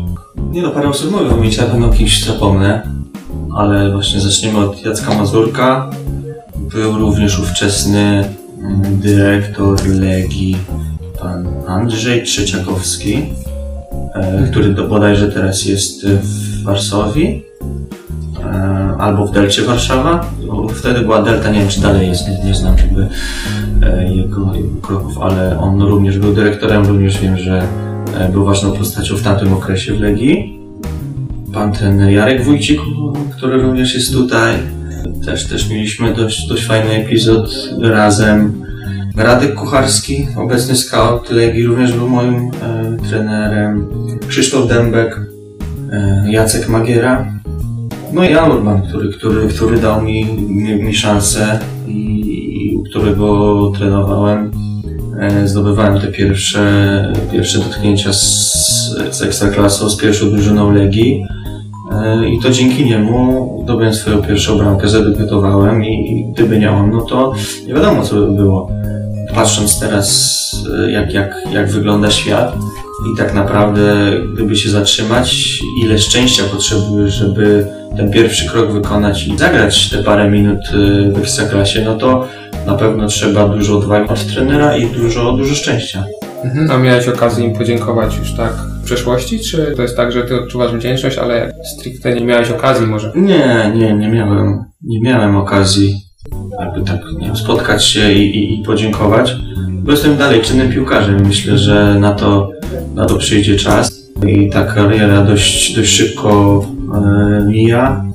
[0.52, 2.82] Nie no, parę osób mogę wymienić, na pewno kimś zapomnę,
[3.56, 5.90] ale właśnie zaczniemy od Jacka Mazurka.
[6.78, 8.24] Był również ówczesny
[8.60, 10.58] mm, dyrektor Legii,
[11.22, 13.26] pan Andrzej Trzeciakowski,
[14.13, 17.40] e, który bodajże teraz jest w Warszawie
[19.00, 20.32] albo w Delcie Warszawa.
[20.76, 23.08] Wtedy była Delta, nie wiem czy dalej jest, nie, nie znam jakby
[23.82, 27.68] e, jego, jego kroków, ale on również był dyrektorem, również wiem, że
[28.20, 30.60] e, był ważną postacią w tamtym okresie w Legii.
[31.54, 32.80] Pan trener Jarek Wójcik,
[33.38, 34.77] który również jest tutaj.
[35.26, 38.64] Też, też mieliśmy dość, dość fajny epizod razem.
[39.18, 43.88] Radek Kucharski, obecny scout Legii, również był moim e, trenerem.
[44.28, 45.22] Krzysztof Dębek,
[45.92, 47.32] e, Jacek Magiera.
[48.14, 52.22] No i Jan Urban, który, który, który dał mi, mi, mi szansę i,
[52.74, 54.52] i którego trenowałem.
[55.20, 58.28] E, zdobywałem te pierwsze, pierwsze dotknięcia z,
[59.12, 61.26] z Ekstraklasą, z pierwszą drużyną Legii.
[61.91, 67.02] E, I to dzięki niemu zdobyłem swoją pierwszą bramkę, zadebiutowałem i, gdyby nie on, no
[67.02, 67.34] to
[67.67, 68.71] nie wiadomo co by było.
[69.36, 70.52] Patrząc teraz
[70.84, 72.56] e, jak, jak, jak wygląda świat
[73.13, 79.38] i tak naprawdę gdyby się zatrzymać, ile szczęścia potrzebujesz, żeby ten pierwszy krok wykonać i
[79.38, 82.28] zagrać te parę minut e, w Ekstraklasie, no to
[82.65, 86.04] na pewno trzeba dużo odwagi od trenera i dużo, dużo szczęścia.
[86.43, 86.71] Mhm.
[86.71, 88.54] A miałeś okazję im podziękować już tak
[88.88, 89.39] przeszłości?
[89.39, 93.12] Czy to jest tak, że ty odczuwasz wdzięczność, ale stricte nie miałeś okazji może?
[93.15, 96.08] Nie, nie, nie miałem, nie miałem okazji
[96.60, 99.36] jakby tak nie spotkać się i, i, i podziękować,
[99.69, 101.28] bo jestem dalej czynnym piłkarzem.
[101.28, 102.50] Myślę, że na to,
[102.95, 108.06] na to przyjdzie czas i ta kariera dość, dość szybko e, mija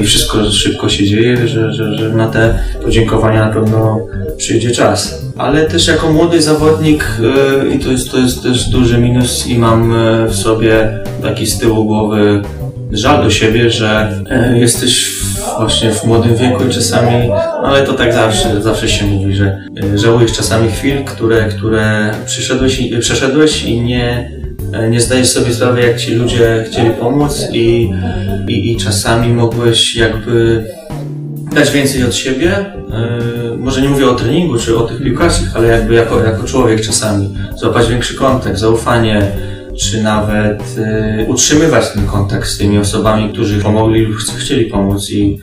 [0.00, 5.22] i wszystko szybko się dzieje, że, że, że na te podziękowania na pewno przyjdzie czas.
[5.38, 7.04] Ale też jako młody zawodnik
[7.64, 11.46] e, i to jest, to jest też duży minus i mam e, w sobie taki
[11.46, 12.42] z tyłu głowy
[12.92, 15.22] żal do siebie, że e, jesteś
[15.58, 17.28] właśnie w młodym wieku i czasami,
[17.62, 19.58] no ale to tak zawsze, zawsze się mówi, że
[19.94, 24.30] żałujesz czasami chwil, które, które przyszedłeś przeszedłeś i nie,
[24.90, 27.90] nie zdajesz sobie sprawy, jak ci ludzie chcieli pomóc i,
[28.48, 30.64] i, i czasami mogłeś jakby
[31.54, 32.66] dać więcej od siebie.
[33.50, 36.80] Yy, może nie mówię o treningu czy o tych piłkarskich, ale jakby jako, jako człowiek
[36.80, 37.34] czasami.
[37.56, 39.30] Złapać większy kontakt, zaufanie,
[39.78, 40.62] czy nawet
[41.18, 45.10] yy, utrzymywać ten kontakt z tymi osobami, którzy pomogli lub chcieli pomóc.
[45.10, 45.38] I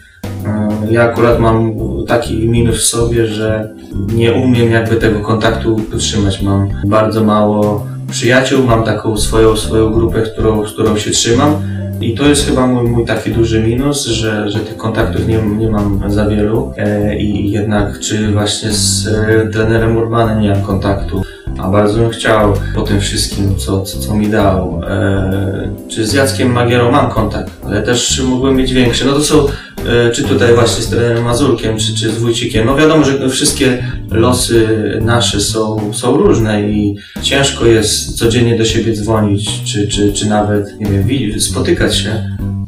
[0.92, 1.74] ja akurat mam
[2.08, 3.70] taki minus w sobie, że
[4.14, 6.42] nie umiem jakby tego kontaktu utrzymać.
[6.42, 11.56] Mam bardzo mało przyjaciół, mam taką swoją, swoją grupę, którą, z którą się trzymam.
[12.02, 15.70] I to jest chyba mój, mój taki duży minus, że, że tych kontaktów nie, nie
[15.70, 16.74] mam za wielu.
[16.78, 21.24] E, i jednak czy właśnie z e, trenerem Urbanem nie mam kontaktu,
[21.58, 24.82] a bardzo bym chciał po tym wszystkim, co, co, co mi dał.
[24.88, 29.06] E, czy z Jackiem Magierą mam kontakt, ale też mógłbym mieć większy.
[29.06, 32.66] No to są e, czy tutaj właśnie z trenerem Mazurkiem, czy, czy z Wójcikiem.
[32.66, 34.68] No wiadomo, że wszystkie losy
[35.02, 40.80] nasze są, są różne i ciężko jest codziennie do siebie dzwonić, czy, czy, czy nawet,
[40.80, 42.10] nie wiem, wi- spotykać się.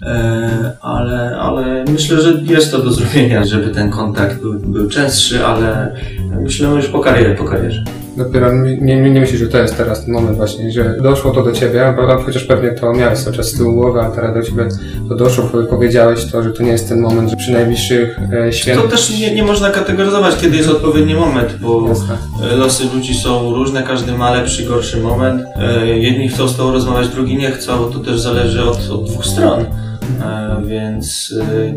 [0.05, 5.45] E, ale, ale myślę, że jest to do zrobienia, żeby ten kontakt był, był częstszy,
[5.45, 5.95] ale
[6.41, 7.83] myślę już po karierze, po karierze.
[8.17, 11.43] Dopiero nie, nie, nie myślisz, że to jest teraz ten moment właśnie, że doszło to
[11.43, 12.23] do ciebie, prawda?
[12.25, 14.67] chociaż pewnie to miałeś cały czas z tyłu głowy, a teraz do ciebie
[15.09, 18.51] to doszło, powiedziałeś to, że to nie jest ten moment, że przy najbliższych e, To
[18.51, 18.87] świętach...
[18.91, 22.17] też nie, nie można kategoryzować, kiedy jest odpowiedni moment, bo Jasne.
[22.51, 25.43] e, losy ludzi są różne, każdy ma lepszy, gorszy moment.
[25.55, 29.25] E, Jedni chcą z tobą rozmawiać, drugi nie chcą, to też zależy od, od dwóch
[29.25, 29.59] stron.
[29.61, 31.73] E, Więc e,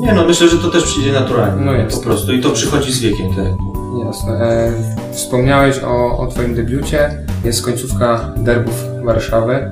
[0.00, 1.64] nie no, myślę, że to też przyjdzie naturalnie.
[1.64, 1.96] No jest.
[1.96, 3.46] Po prostu i to przychodzi z wiekiem, tak.
[4.06, 4.38] Jasne.
[5.12, 7.10] Wspomniałeś o, o Twoim debiucie.
[7.44, 9.70] Jest końcówka derbów Warszawy.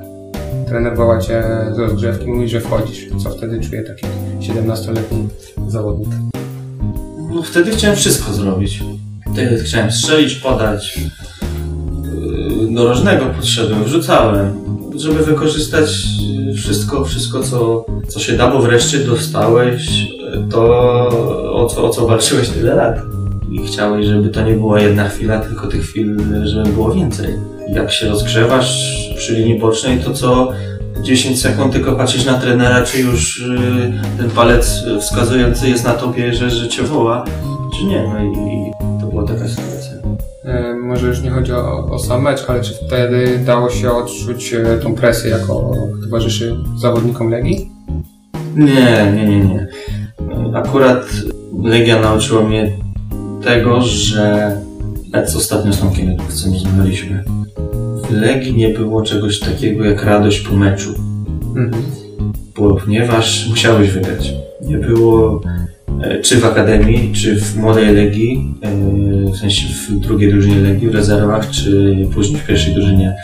[0.67, 1.43] Trener woła Cię
[1.75, 3.07] z rozgrzewki, mówi, że wchodzisz.
[3.23, 4.05] Co wtedy czuje taki
[4.39, 5.27] 17-letni
[5.67, 6.09] zawodnik?
[7.35, 8.83] No, wtedy chciałem wszystko zrobić.
[9.33, 10.97] Wtedy chciałem strzelić, podać.
[10.97, 14.53] Yy, Do rożnego podszedłem, wrzucałem,
[14.95, 15.89] żeby wykorzystać
[16.55, 20.07] wszystko, wszystko co, co się da, bo wreszcie dostałeś
[20.51, 20.63] to,
[21.53, 22.99] o co, o co walczyłeś tyle lat.
[23.51, 27.27] I chciałeś, żeby to nie była jedna chwila, tylko tych chwil, żeby było więcej.
[27.73, 30.51] Jak się rozgrzewasz przy linii bocznej, to co
[31.01, 36.33] 10 sekund tylko patrzysz na trenera, czy już yy, ten palec wskazujący jest na tobie,
[36.33, 37.25] że, że cię woła,
[37.77, 38.03] czy nie.
[38.13, 39.91] No i, to była taka sytuacja.
[40.43, 44.53] E, może już nie chodzi o, o sam mecz, ale czy wtedy dało się odczuć
[44.53, 45.71] e, tą presję, jako
[46.03, 47.71] towarzyszy zawodnikom Legii?
[48.55, 49.67] Nie, nie, nie, nie.
[50.53, 51.05] Akurat
[51.63, 52.71] Legia nauczyła mnie
[53.47, 54.51] tego, że
[55.13, 57.23] jak ostatnio z Tomkiem Edwardem rozmawialiśmy,
[58.09, 60.93] w Legii nie było czegoś takiego jak radość po meczu.
[61.55, 61.83] Mhm.
[62.55, 64.33] ponieważ musiałeś wygrać.
[64.61, 65.41] Nie było
[66.01, 70.89] e, czy w Akademii, czy w Młodej Legii, e, w sensie w drugiej drużynie Legii,
[70.89, 73.15] w rezerwach, czy później w pierwszej drużynie.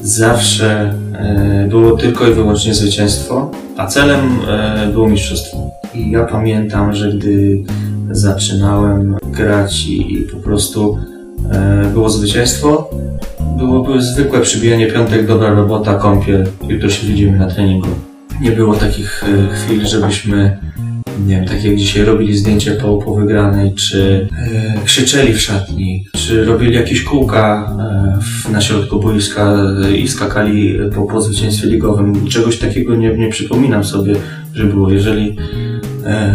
[0.00, 4.20] Zawsze e, było tylko i wyłącznie zwycięstwo, a celem
[4.92, 5.70] było mistrzostwo.
[5.94, 7.62] I ja pamiętam, że gdy
[8.10, 10.98] zaczynałem grać i, i po prostu
[11.52, 12.90] e, było zwycięstwo,
[13.58, 17.88] było, były zwykłe przybijanie piątek, dobra robota, kąpiel, jutro się widzimy na treningu.
[18.40, 20.58] Nie było takich e, chwil, żebyśmy
[21.26, 24.28] nie wiem, tak jak dzisiaj robili zdjęcie po, po wygranej, czy
[24.76, 29.56] e, krzyczeli w szatni, czy robili jakieś kółka e, w, na środku boiska
[29.96, 32.26] i skakali po, po zwycięstwie ligowym.
[32.28, 34.14] Czegoś takiego nie, nie przypominam sobie,
[34.54, 34.90] że było.
[34.90, 35.36] Jeżeli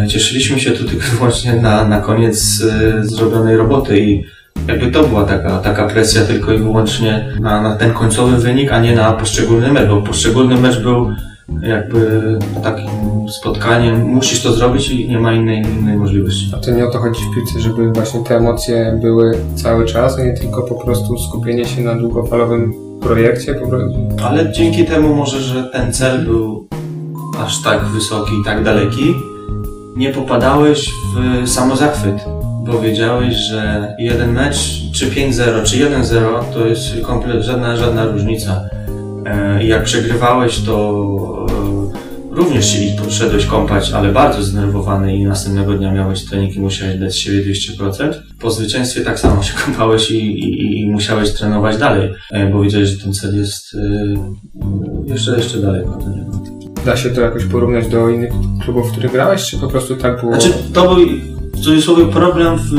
[0.07, 4.23] cieszyliśmy się tu tylko wyłącznie na, na koniec e, zrobionej roboty i
[4.67, 8.79] jakby to była taka, taka presja tylko i wyłącznie na, na ten końcowy wynik, a
[8.79, 11.11] nie na poszczególny mecz, bo poszczególny mecz był
[11.61, 12.21] jakby
[12.63, 12.89] takim
[13.29, 16.51] spotkaniem, musisz to zrobić i nie ma innej, innej możliwości.
[16.65, 20.23] To nie o to chodzi w piłce, żeby właśnie te emocje były cały czas, a
[20.23, 23.55] nie tylko po prostu skupienie się na długofalowym projekcie.
[23.55, 23.99] Po prostu.
[24.23, 26.67] Ale dzięki temu może, że ten cel był
[27.39, 29.13] aż tak wysoki i tak daleki,
[29.95, 32.15] nie popadałeś w samozachwyt,
[32.65, 38.69] bo wiedziałeś, że jeden mecz, czy 5-0, czy 1-0, to jest komplet, żadna, żadna różnica.
[39.25, 41.05] E, I jak przegrywałeś, to
[42.31, 46.99] e, również się poszedłeś kąpać, ale bardzo zdenerwowany i następnego dnia miałeś trening i musiałeś
[46.99, 48.13] dać z siebie 200%.
[48.39, 52.89] Po zwycięstwie tak samo się kąpałeś i, i, i musiałeś trenować dalej, e, bo wiedziałeś,
[52.89, 53.75] że ten cel jest
[55.05, 56.52] jeszcze, jeszcze daleko do niego.
[56.85, 58.31] Da się to jakoś porównać do innych
[58.63, 60.31] klubów, w których grałeś, czy po prostu tak było?
[60.33, 61.05] Znaczy, to był
[61.53, 62.75] w cudzysłowie problem w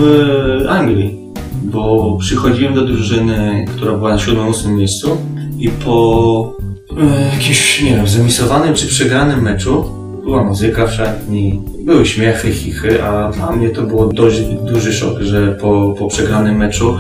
[0.69, 1.19] Anglii,
[1.63, 5.17] bo przychodziłem do drużyny, która była na siódmym, ósmym miejscu
[5.59, 6.57] i po
[7.01, 9.85] e, jakimś, nie wiem, zremisowanym czy przegranym meczu
[10.25, 15.21] była muzyka w szatni, były śmiechy, chichy, a dla mnie to było dość duży szok,
[15.21, 16.99] że po, po przegranym meczu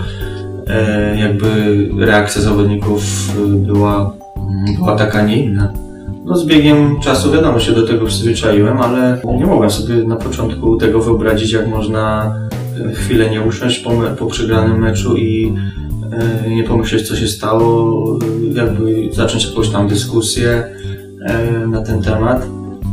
[0.66, 1.48] e, jakby
[1.98, 3.02] reakcja zawodników
[3.46, 4.14] była,
[4.78, 5.83] była taka, nie inna.
[6.24, 10.76] No z biegiem czasu wiadomo się do tego przyzwyczaiłem, ale nie mogłem sobie na początku
[10.76, 12.34] tego wyobrazić, jak można
[12.94, 15.54] chwilę nie usiąść po, po przegranym meczu i
[16.46, 18.18] e, nie pomyśleć, co się stało,
[18.54, 20.64] jakby zacząć jakąś tam dyskusję
[21.26, 22.46] e, na ten temat.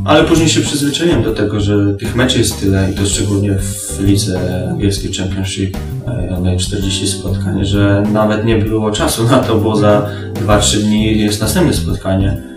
[0.06, 4.00] Ale później się przyzwyczaiłem do tego, że tych meczy jest tyle i to szczególnie w
[4.00, 10.10] lidze angielskiej Championship e, 40 spotkań, że nawet nie było czasu na to, bo za
[10.46, 12.51] 2-3 dni jest następne spotkanie.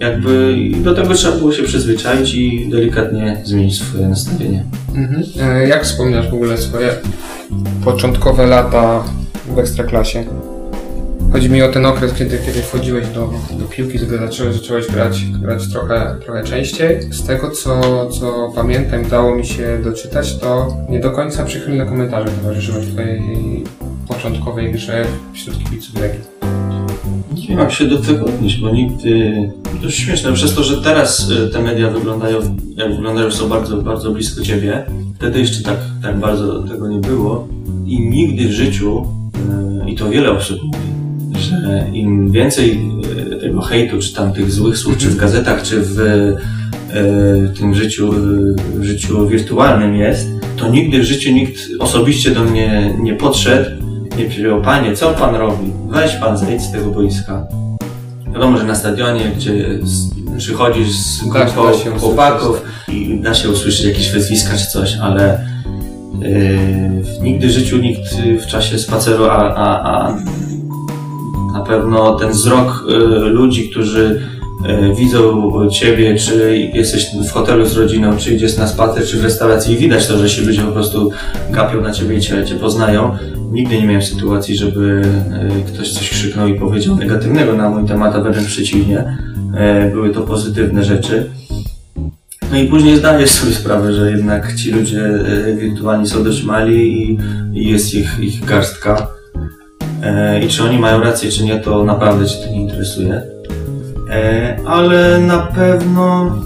[0.00, 4.64] Jakby do tego trzeba było się przyzwyczaić i delikatnie zmienić swoje nastawienie.
[4.94, 5.22] Mhm.
[5.40, 6.88] E, jak wspominasz w ogóle swoje
[7.84, 9.04] początkowe lata
[9.54, 10.24] w Ekstraklasie?
[11.32, 15.24] Chodzi mi o ten okres, kiedy, kiedy wchodziłeś do, do piłki, kiedy zacząłeś, zacząłeś grać,
[15.24, 17.12] grać trochę, trochę częściej.
[17.12, 22.28] Z tego, co, co pamiętam, udało mi się doczytać, to nie do końca przychylne komentarze
[22.28, 23.22] towarzyszyły Twojej
[24.08, 26.20] początkowej grze wśród kibiców Legii.
[27.48, 29.32] Nie mam się do tego odnieść, bo nigdy...
[29.82, 32.38] To śmieszne, przez to, że teraz y, te media wyglądają,
[32.76, 34.84] jak wyglądają, są bardzo, bardzo blisko Ciebie.
[35.14, 37.48] Wtedy jeszcze tak, tak bardzo tego nie było.
[37.86, 39.06] I nigdy w życiu,
[39.86, 42.80] y, i to wiele osób mówi, że im więcej
[43.32, 45.96] y, tego hejtu, czy tam tych złych słów, czy w gazetach, czy w
[47.58, 48.14] tym życiu,
[48.74, 53.80] w życiu wirtualnym jest, to nigdy w życiu nikt osobiście do mnie nie podszedł
[54.20, 55.72] nie powiedział, panie, co pan robi?
[55.88, 57.46] Weź pan zejdź z tego boiska.
[58.40, 59.78] Wiadomo, że na stadionie, gdzie
[60.38, 65.46] przychodzisz z grupą chłopaków i da się usłyszeć jakieś wezwiska czy coś, ale
[66.20, 68.02] yy, nigdy w życiu nikt
[68.40, 70.16] w czasie spaceru, a, a, a
[71.52, 74.39] na pewno ten wzrok yy, ludzi, którzy yy,
[74.96, 79.74] widzą ciebie, czy jesteś w hotelu z rodziną, czy idziesz na spacer, czy w restauracji
[79.74, 81.10] i widać to, że się ludzie po prostu
[81.50, 83.16] gapią na ciebie i cię, poznają
[83.52, 88.14] Nigdy nie miałem sytuacji, żeby e, ktoś coś krzyknął i powiedział negatywnego na mój temat,
[88.14, 89.18] a wręcz przeciwnie.
[89.54, 91.30] E, były to pozytywne rzeczy.
[92.50, 97.02] No i później zdajesz sobie sprawę, że jednak ci ludzie e, wirtualni są dość mali
[97.02, 97.18] i,
[97.54, 99.06] i jest ich, ich garstka.
[100.44, 103.22] I czy oni mają rację, czy nie, to naprawdę Cię to nie interesuje.
[104.66, 106.36] Ale na pewno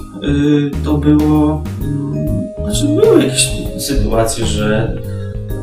[0.84, 1.62] to było.
[1.84, 2.26] Mm,
[2.64, 3.48] znaczy, były jakieś
[3.78, 4.96] sytuacje, że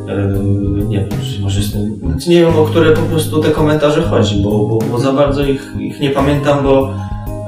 [0.06, 1.08] Yy, nie wiem,
[1.42, 4.98] może jestem, znaczy nie wiem, o które po prostu te komentarze chodzi, bo, bo, bo
[4.98, 6.94] za bardzo ich, ich nie pamiętam, bo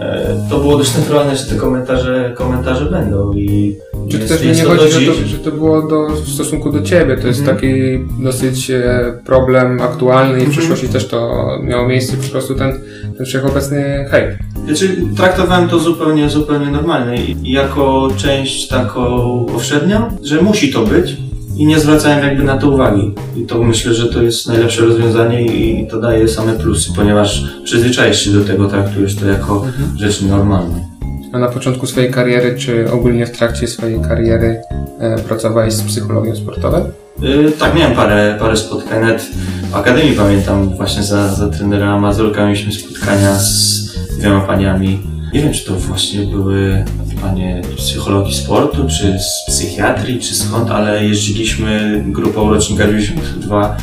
[0.01, 3.77] e, to było dość naturalne, że te komentarze, komentarze będą i
[4.11, 7.17] czy to też nie chodzi, że to, że to było do, w stosunku do Ciebie,
[7.17, 7.57] to jest mm.
[7.57, 7.73] taki
[8.23, 10.51] dosyć e, problem aktualny i w mhm.
[10.51, 12.73] przyszłości też to miało miejsce, po prostu ten,
[13.17, 14.31] ten wszechobecny hejt.
[14.67, 21.17] Znaczy, traktowałem to zupełnie, zupełnie normalnie i jako część taką powszednią, że musi to być,
[21.57, 23.15] i nie zwracałem jakby na to uwagi.
[23.37, 28.21] I to myślę, że to jest najlepsze rozwiązanie i to daje same plusy, ponieważ przyzwyczaisz
[28.21, 29.99] się do tego, traktujesz to jako mhm.
[29.99, 30.94] rzecz normalną.
[31.41, 34.63] Na początku swojej kariery, czy ogólnie w trakcie swojej kariery
[35.01, 36.91] e, pracowałeś z psychologią sportową?
[37.21, 39.01] Yy, tak, miałem parę, parę spotkań.
[39.01, 39.23] Nawet
[39.71, 43.85] w Akademii pamiętam właśnie za, za trenera Mazurka mieliśmy spotkania z
[44.19, 45.03] dwiema paniami.
[45.33, 46.85] Nie wiem, czy to właśnie były
[47.23, 53.77] panie psychologii sportu, czy z psychiatrii, czy skąd, ale jeździliśmy grupą rocznika 92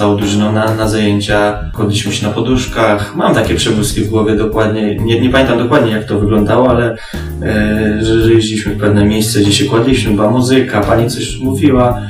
[0.00, 3.16] całą drużyną na, na zajęcia, kładliśmy się na poduszkach.
[3.16, 6.96] Mam takie przebłyski w głowie dokładnie, nie, nie pamiętam dokładnie jak to wyglądało, ale
[7.42, 12.00] e, że, że jeździliśmy w pewne miejsce, gdzie się kładliśmy, była muzyka, pani coś mówiła.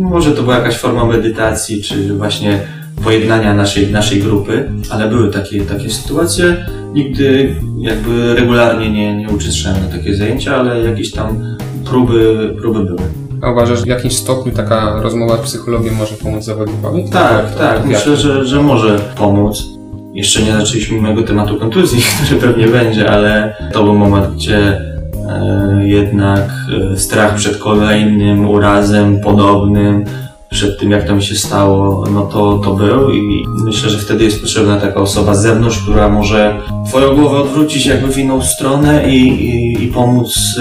[0.00, 2.60] Może to była jakaś forma medytacji, czy właśnie
[3.04, 6.66] pojednania naszej, naszej grupy, ale były takie, takie sytuacje.
[6.92, 13.27] Nigdy jakby regularnie nie, nie uczestniczyłem na takie zajęcia, ale jakieś tam próby, próby były.
[13.42, 17.10] A uważasz, w jakimś stopniu taka rozmowa z psychologiem może pomóc zawodnikowi?
[17.10, 19.64] Tak, tak, myślę, że, że może pomóc.
[20.12, 25.80] Jeszcze nie zaczęliśmy mojego tematu kontuzji, który pewnie będzie, ale to był moment, gdzie e,
[25.82, 26.50] jednak
[26.92, 30.04] e, strach przed kolejnym urazem podobnym,
[30.50, 34.24] przed tym, jak to mi się stało, no to, to był i myślę, że wtedy
[34.24, 39.08] jest potrzebna taka osoba z zewnątrz, która może twoją głowę odwrócić jakby w inną stronę
[39.08, 40.58] i, i, i pomóc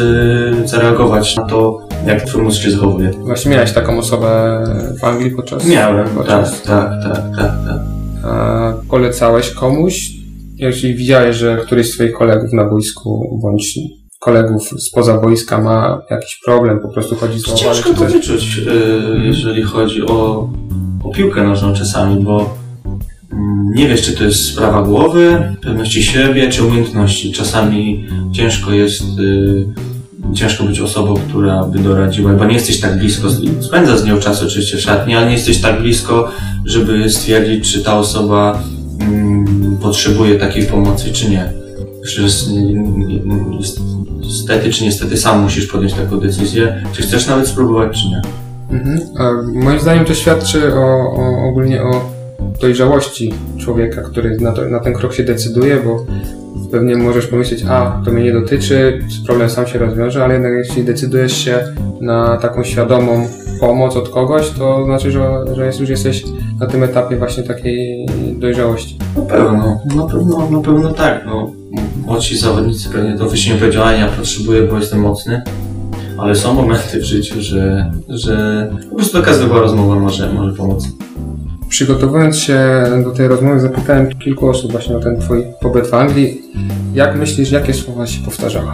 [0.63, 3.11] y, zareagować na to, jak mózg się zachowuje.
[3.11, 4.63] Właśnie miałeś taką osobę
[5.01, 5.65] w Anglii podczas...
[5.67, 6.61] Miałem, podczas...
[6.61, 7.79] tak, tak, tak, tak, tak.
[8.23, 10.11] A polecałeś komuś,
[10.55, 13.79] jeśli widziałeś, że któryś z twoich kolegów na boisku bądź
[14.19, 19.63] kolegów spoza wojska ma jakiś problem, po prostu chodzi z Ciężko to wyczuć, y, jeżeli
[19.63, 20.49] chodzi o,
[21.03, 22.55] o piłkę nożną czasami, bo
[23.31, 27.31] mm, nie wiesz, czy to jest sprawa głowy, pewności siebie, czy umiejętności.
[27.31, 29.65] Czasami ciężko jest, y,
[30.33, 33.27] ciężko być osobą, która by doradziła, bo nie jesteś tak blisko,
[33.61, 36.31] spędza z nią czas oczywiście w szatni, ale nie jesteś tak blisko,
[36.65, 38.63] żeby stwierdzić, czy ta osoba
[38.99, 41.53] mm, potrzebuje takiej pomocy, czy nie.
[42.03, 42.23] Że
[44.21, 48.21] niestety czy niestety sam musisz podjąć taką decyzję, czy chcesz nawet spróbować, czy nie.
[48.71, 48.99] Mhm.
[49.63, 50.81] Moim zdaniem to świadczy o,
[51.17, 52.16] o, ogólnie o
[52.61, 56.05] dojrzałości człowieka, który na, to, na ten krok się decyduje, bo
[56.71, 60.83] pewnie możesz pomyśleć, a to mnie nie dotyczy, problem sam się rozwiąże, ale jednak jeśli
[60.83, 61.59] decydujesz się
[62.01, 63.27] na taką świadomą
[63.59, 66.23] pomoc od kogoś, to znaczy, że, że już jesteś
[66.59, 68.05] na tym etapie właśnie takiej
[68.39, 68.97] dojrzałości.
[69.15, 71.25] Na pewno, na pewno, na pewno tak.
[71.25, 71.51] No,
[72.05, 75.41] młodsi zawodnicy pewnie to wysiłku działania potrzebuję, bo jestem mocny,
[76.17, 80.87] ale są momenty w życiu, że, że po prostu taka zwykła rozmowa może, może pomóc.
[81.69, 82.59] Przygotowując się
[83.03, 86.41] do tej rozmowy, zapytałem kilku osób właśnie o ten twój pobyt w Anglii.
[86.93, 88.71] Jak myślisz, jakie słowa się powtarzały?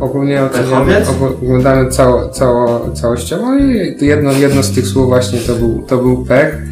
[0.00, 1.02] Ogólnie oceniamy,
[1.42, 6.24] oglądamy cało, cało, całościowo i jedno, jedno z tych słów właśnie to był, to był
[6.24, 6.62] pech.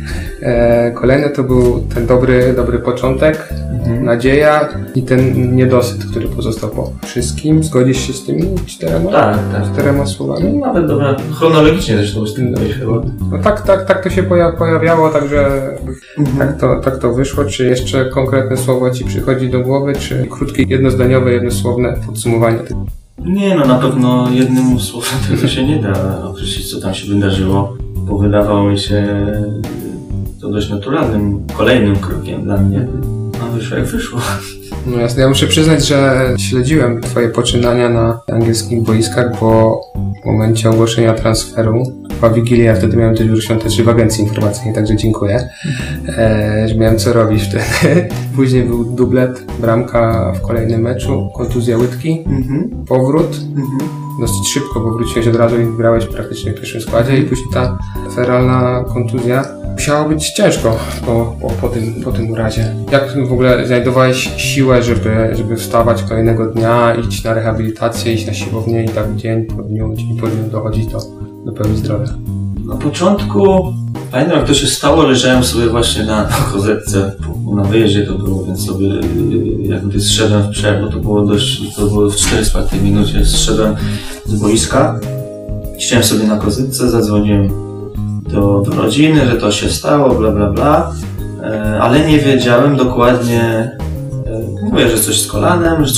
[0.43, 3.49] E, kolejne to był ten dobry, dobry początek.
[3.87, 7.65] Nadzieja i ten niedosyt, który pozostał po wszystkim.
[7.65, 9.73] Zgodzisz się z tymi czterema, tak, tak.
[9.73, 10.53] czterema słowami?
[10.53, 12.93] No, nawet dobra, chronologicznie zresztą z tym no, chyba.
[13.31, 14.23] No tak, tak, tak to się
[14.59, 15.71] pojawiało, także
[16.19, 16.39] mhm.
[16.39, 17.45] tak, to, tak to wyszło.
[17.45, 22.87] Czy jeszcze konkretne słowo Ci przychodzi do głowy, czy krótkie, jednosdaniowe, jednosłowne podsumowanie tego?
[23.19, 27.77] Nie, no na pewno jednym słowem tego się nie da określić, co tam się wydarzyło,
[27.95, 29.27] bo wydawało mi się
[30.41, 32.89] to dość naturalnym kolejnym krokiem dla mnie,
[33.43, 34.21] a wyszło jak wyszło.
[34.87, 39.81] No jasne, ja muszę przyznać, że śledziłem Twoje poczynania na angielskich boiskach, bo
[40.23, 44.75] w momencie ogłoszenia transferu, chyba Wigilię, ja wtedy miałem też biuro świąteczny w agencji informacyjnej,
[44.75, 45.49] także dziękuję,
[46.09, 47.65] e, że miałem co robić wtedy.
[48.37, 52.85] Później był dublet, bramka w kolejnym meczu, kontuzja łydki, mhm.
[52.87, 53.41] powrót.
[53.57, 57.49] Mhm dosyć szybko, bo wróciłeś od razu i grałeś praktycznie w pierwszym składzie i później
[57.53, 57.79] ta
[58.15, 59.64] feralna kontuzja.
[59.75, 62.75] Musiało być ciężko po, po, po, tym, po tym urazie.
[62.93, 68.35] Jak w ogóle znajdowałeś siłę, żeby, żeby wstawać kolejnego dnia, iść na rehabilitację, iść na
[68.35, 70.99] siłownię i tak dzień po dniu, dzień po dniu dochodzić do,
[71.45, 72.07] do pełni zdrowia?
[72.67, 73.75] Na początku
[74.11, 77.13] Pamiętam jak to się stało, leżałem sobie właśnie na, na kozetce,
[77.55, 78.89] na wyjeździe to było, więc sobie
[79.63, 83.77] jak gdy zszedłem w przerwę, to było dość, to było w 400 minucie, zszedłem
[84.27, 85.01] z boiska,
[85.79, 87.64] siedziałem sobie na kozetce, zadzwoniłem
[88.29, 90.93] do, do rodziny, że to się stało, bla bla bla,
[91.43, 93.79] e, ale nie wiedziałem dokładnie, e,
[94.63, 95.93] mówię, że coś z kolanem, że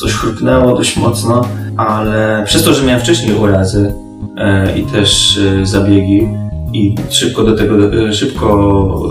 [0.00, 3.94] coś chrupnęło dość mocno, ale przez to, że miałem wcześniej urazy
[4.36, 6.28] e, i też zabiegi,
[6.72, 7.74] i szybko do tego,
[8.12, 9.02] szybko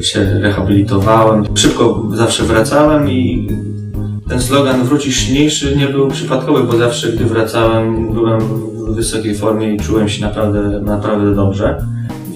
[0.00, 3.48] się rehabilitowałem, szybko zawsze wracałem i
[4.28, 9.74] ten slogan wrócisz silniejszy nie był przypadkowy, bo zawsze gdy wracałem byłem w wysokiej formie
[9.74, 11.78] i czułem się naprawdę, naprawdę dobrze.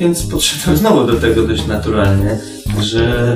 [0.03, 2.39] Więc podszedłem znowu do tego dość naturalnie,
[2.81, 3.33] że,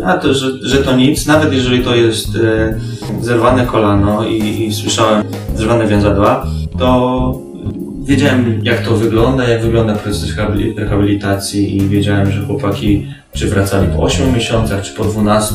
[0.00, 2.74] e, a to, że, że to nic, nawet jeżeli to jest e,
[3.20, 5.24] zerwane kolano i, i słyszałem
[5.56, 6.46] zerwane więzadła,
[6.78, 7.40] to
[8.04, 10.36] wiedziałem jak to wygląda, jak wygląda proces
[10.76, 15.54] rehabilitacji i wiedziałem, że chłopaki czy wracali po 8 miesiącach, czy po 12.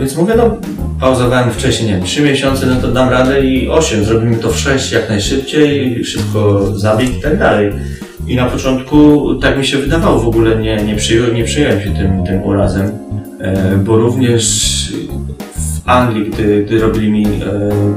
[0.00, 0.56] Więc mówię, no
[1.00, 4.58] pauzowałem wcześniej, nie wiem, 3 miesiące, no to dam radę i 8, zrobimy to w
[4.58, 7.72] 6 jak najszybciej, szybko zabieg i tak dalej.
[8.26, 11.90] I na początku tak mi się wydawało, w ogóle nie, nie, przyjąłem, nie przyjąłem się
[11.90, 12.90] tym, tym urazem,
[13.40, 14.42] e, bo również
[15.54, 17.30] w Anglii, gdy, gdy robili mi e,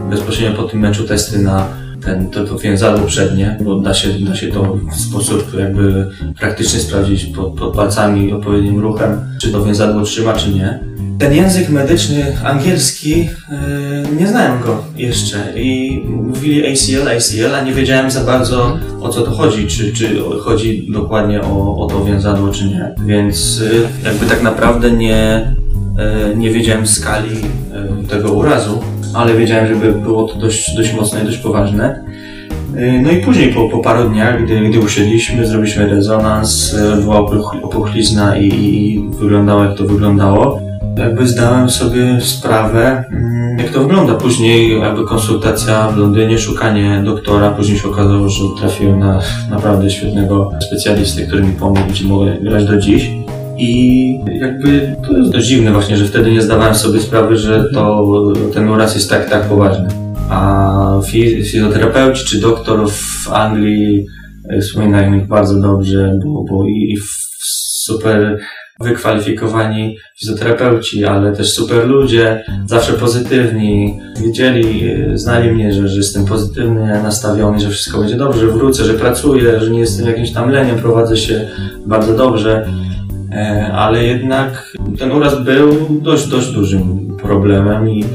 [0.09, 1.67] bezpośrednio po tym meczu testy na
[2.05, 6.79] ten, to, to więzadło przednie, bo da się, da się to w sposób jakby praktyczny
[6.79, 10.79] sprawdzić pod, pod palcami odpowiednim ruchem, czy to więzadło trzyma, czy nie.
[11.19, 13.27] Ten język medyczny angielski, yy,
[14.19, 19.21] nie znałem go jeszcze i mówili ACL, ACL, a nie wiedziałem za bardzo o co
[19.21, 22.95] to chodzi, czy, czy chodzi dokładnie o, o to więzadło, czy nie.
[23.05, 25.53] Więc yy, jakby tak naprawdę nie,
[26.29, 27.29] yy, nie wiedziałem skali
[28.09, 28.81] tego urazu
[29.15, 32.03] ale wiedziałem, że było to dość, dość mocne i dość poważne.
[32.77, 37.19] Y, no i później po, po paru dniach, gdy, gdy usiedliśmy, zrobiliśmy rezonans, y, była
[37.63, 40.59] opuchlizna i, i wyglądało jak to wyglądało.
[40.97, 44.13] Jakby zdałem sobie sprawę, mm, jak to wygląda.
[44.13, 50.51] Później jakby konsultacja w Londynie, szukanie doktora, później się okazało, że trafiłem na naprawdę świetnego
[50.67, 53.24] specjalisty, który mi pomógł, gdzie mogę grać do dziś.
[53.57, 58.13] I jakby to jest dość dziwne właśnie, że wtedy nie zdawałem sobie sprawy, że to,
[58.53, 59.87] ten uraz jest tak, tak poważny.
[60.29, 64.05] A fizjoterapeuci czy doktor w Anglii
[64.49, 66.97] e, wspominają ich bardzo dobrze, bo, bo i
[67.85, 68.39] super
[68.79, 73.99] wykwalifikowani fizjoterapeuci, ale też super ludzie, zawsze pozytywni.
[74.23, 78.93] Wiedzieli, e, znali mnie, że, że jestem pozytywnie nastawiony, że wszystko będzie dobrze, wrócę, że
[78.93, 81.47] pracuję, że nie jestem jakimś tam leniem, prowadzę się
[81.85, 82.65] bardzo dobrze.
[83.35, 88.05] E, ale jednak ten uraz był dość, dość dużym problemem i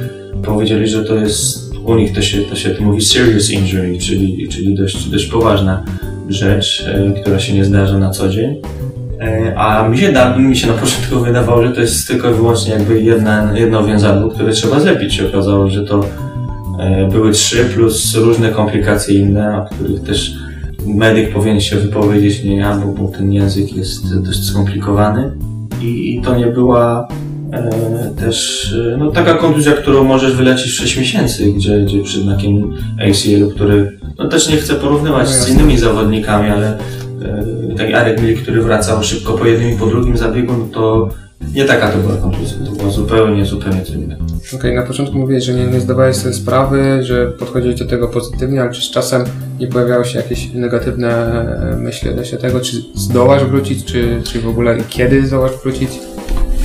[0.45, 4.49] powiedzieli, że to jest, u nich to się, to się to mówi serious injury, czyli,
[4.49, 5.85] czyli dość, dość poważna
[6.29, 8.57] rzecz, e, która się nie zdarza na co dzień.
[9.21, 12.35] E, a mi się, da, mi się na początku wydawało, że to jest tylko i
[12.35, 15.15] wyłącznie jakby jedna, jedno wiązadło, które trzeba zepić.
[15.15, 16.05] Się okazało, że to
[17.13, 20.35] były trzy plus różne komplikacje inne, o których też
[20.87, 25.33] medyk powinien się wypowiedzieć, nie ja, bo, bo ten język jest dość skomplikowany.
[25.83, 27.09] I, i to nie była
[27.53, 27.71] e,
[28.19, 32.75] też e, no, taka kontuzja, którą możesz wylecieć w 6 miesięcy, gdzie, gdzie przy takim
[33.09, 36.79] ACL, który no, też nie chcę porównywać no, z innymi zawodnikami, ale
[37.23, 41.09] e, taki Arek Mil, który wracał szybko po jednym i po drugim zabiegu, no to
[41.55, 44.25] nie taka to była kontuzja, to była zupełnie, zupełnie co innego.
[44.25, 48.09] Okej, okay, na początku mówiłeś, że nie, nie zdawałeś sobie sprawy, że podchodziłeś do tego
[48.09, 49.25] pozytywnie, ale czy z czasem
[49.61, 51.11] nie pojawiały się jakieś negatywne
[51.73, 55.91] e, myśli odnośnie tego, czy zdołasz wrócić, czy, czy w ogóle kiedy zdołasz wrócić?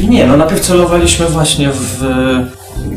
[0.09, 2.03] Nie, no najpierw celowaliśmy właśnie w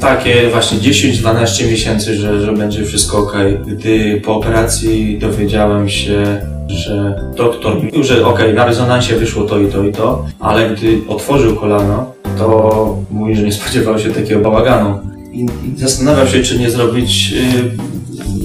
[0.00, 3.32] takie właśnie 10-12 miesięcy, że, że będzie wszystko ok.
[3.66, 9.66] Gdy po operacji dowiedziałem się, że doktor mówił, że ok, na rezonansie wyszło to i
[9.66, 14.98] to i to, ale gdy otworzył kolano, to mówi, że nie spodziewał się takiego bałaganu.
[15.32, 17.34] I, i zastanawiał się, czy nie zrobić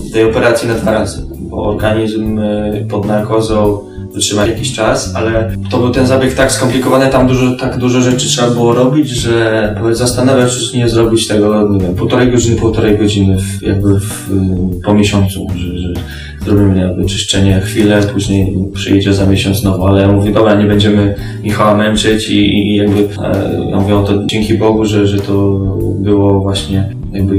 [0.10, 5.58] y, tej operacji na dwa razy, bo organizm y, pod narkozą wytrzymać jakiś czas, ale
[5.72, 9.76] to był ten zabieg tak skomplikowany, tam dużo, tak dużo rzeczy trzeba było robić, że
[9.92, 14.30] zastanawiam się, czy nie zrobić tego, nie wiem, półtorej godziny, półtorej godziny w, jakby w,
[14.84, 15.94] po miesiącu, że, że
[16.46, 21.16] zrobimy jakby czyszczenie chwilę, później przyjdzie za miesiąc znowu, ale ja mówię, dobra, nie będziemy
[21.44, 25.34] Michała męczyć i, i jakby, e, ja mówię, to dzięki Bogu, że, że to
[26.00, 27.38] było właśnie jakby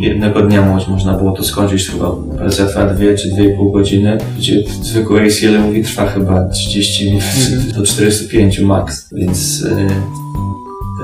[0.00, 2.12] jednego dnia można było to skończyć, chyba
[2.50, 7.18] trwa dwie czy dwie pół godziny, gdzie zwykły ACL mówi trwa chyba 30
[7.76, 9.86] do 45 max, więc e,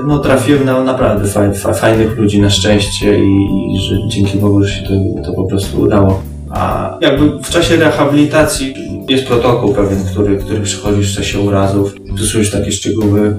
[0.07, 1.29] no trafiłem na naprawdę
[1.73, 5.81] fajnych ludzi na szczęście i, i że dzięki Bogu, że się to, to po prostu
[5.81, 6.21] udało.
[6.49, 8.73] A jakby w czasie rehabilitacji
[9.09, 11.95] jest protokół pewien, który, który przychodzisz w czasie urazów.
[12.15, 13.35] Wpisujesz takie szczegóły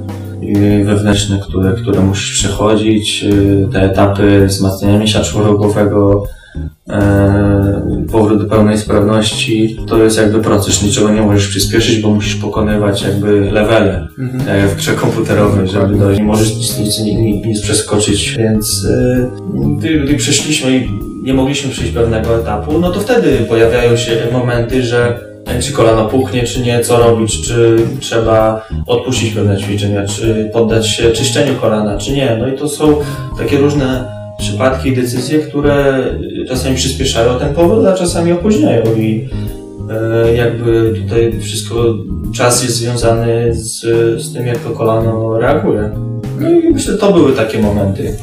[0.56, 6.24] y, wewnętrzne, które, które musisz przechodzić, y, te etapy wzmacniania mięśnia czworogłowego,
[6.90, 12.34] e, powrót do pełnej sprawności, to jest jakby proces, niczego nie możesz przyspieszyć, bo musisz
[12.34, 14.68] pokonywać jakby levele mhm.
[14.68, 19.30] w grze komputerowej, żeby dojść, nie możesz nic, nic, nic, nic przeskoczyć, więc e,
[19.78, 20.84] gdy, przeszliśmy
[21.22, 26.42] nie mogliśmy przejść pewnego etapu, no to wtedy pojawiają się momenty, że czy kolano puchnie,
[26.42, 32.12] czy nie, co robić, czy trzeba odpuścić pewne ćwiczenia, czy poddać się czyszczeniu kolana, czy
[32.12, 32.36] nie.
[32.40, 32.96] No i to są
[33.38, 34.04] takie różne
[34.38, 36.04] przypadki i decyzje, które
[36.48, 39.28] czasami przyspieszają ten powód, a czasami opóźniają i
[39.90, 41.94] e, jakby tutaj wszystko,
[42.34, 43.80] czas jest związany z,
[44.22, 45.90] z tym, jak to kolano reaguje.
[46.40, 48.16] No i myślę, to były takie momenty.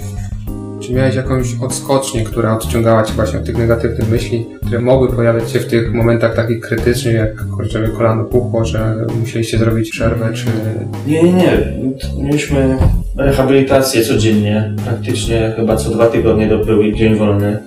[0.91, 5.51] Czy miałeś jakąś odskocznię, która odciągała cię właśnie od tych negatywnych myśli, które mogły pojawiać
[5.51, 10.45] się w tych momentach takich krytycznych, jak kurczę, kolano puchło, że musieliście zrobić przerwę, czy...
[11.07, 12.23] Nie, nie, nie.
[12.23, 12.77] Mieliśmy
[13.17, 14.73] rehabilitację codziennie.
[14.85, 17.59] Praktycznie chyba co dwa tygodnie to był dzień wolny.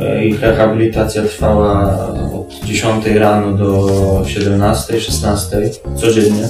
[0.00, 1.98] E, Ich rehabilitacja trwała
[2.34, 6.48] od 10 rano do 17, 16 codziennie.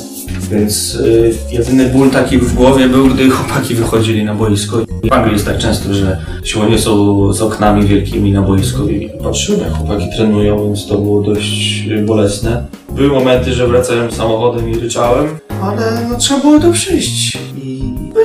[0.50, 4.76] Więc y, jedyny ból taki w głowie był, gdy chłopaki wychodzili na boisko.
[5.04, 9.60] W Anglii jest tak często, że siłownie są z oknami wielkimi na boisku i patrzyłem
[9.60, 12.64] jak chłopaki trenują, więc to było dość bolesne.
[12.96, 15.26] Były momenty, że wracałem samochodem i ryczałem,
[15.62, 17.38] ale no trzeba było to przejść.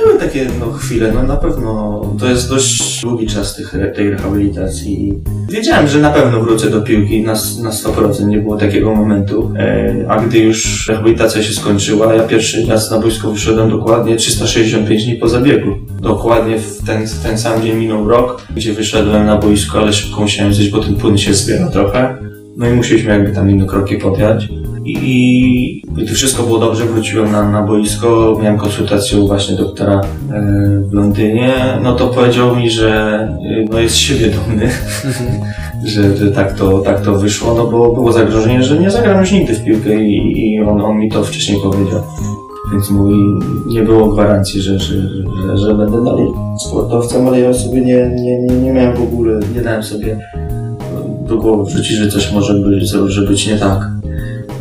[0.04, 5.14] Były takie no, chwile, no na pewno to jest dość długi czas tych, tej rehabilitacji.
[5.48, 7.32] Wiedziałem, że na pewno wrócę do piłki na,
[7.62, 9.52] na 100%, nie było takiego momentu.
[9.58, 15.04] E, a gdy już rehabilitacja się skończyła, ja pierwszy raz na boisko wyszedłem dokładnie 365
[15.04, 15.70] dni po zabiegu.
[16.00, 20.20] Dokładnie w ten, w ten sam dzień minął rok, gdzie wyszedłem na boisko, ale szybko
[20.20, 22.29] musiałem zejść, bo ten płyn się zbiera trochę.
[22.60, 24.48] No i musieliśmy jakby tam inne kroki podjąć.
[24.84, 30.02] I, gdy wszystko było dobrze, wróciłem na, na boisko, miałem konsultację u właśnie doktora e,
[30.88, 33.18] w Londynie, no to powiedział mi, że
[33.50, 34.70] e, no jest siebie dumny,
[35.92, 39.32] że, że tak, to, tak to wyszło, no bo było zagrożenie, że nie zagram już
[39.32, 42.02] nigdy w piłkę i, i on, on mi to wcześniej powiedział.
[42.72, 43.16] Więc mówi,
[43.66, 44.94] nie było gwarancji, że, że,
[45.46, 46.26] że, że będę dalej
[46.66, 50.18] sportowcem, ale ja sobie nie, nie, nie, nie miałem w ogóle, nie dałem sobie
[51.30, 53.90] do głowy wrzucić, że coś może być, może być nie tak.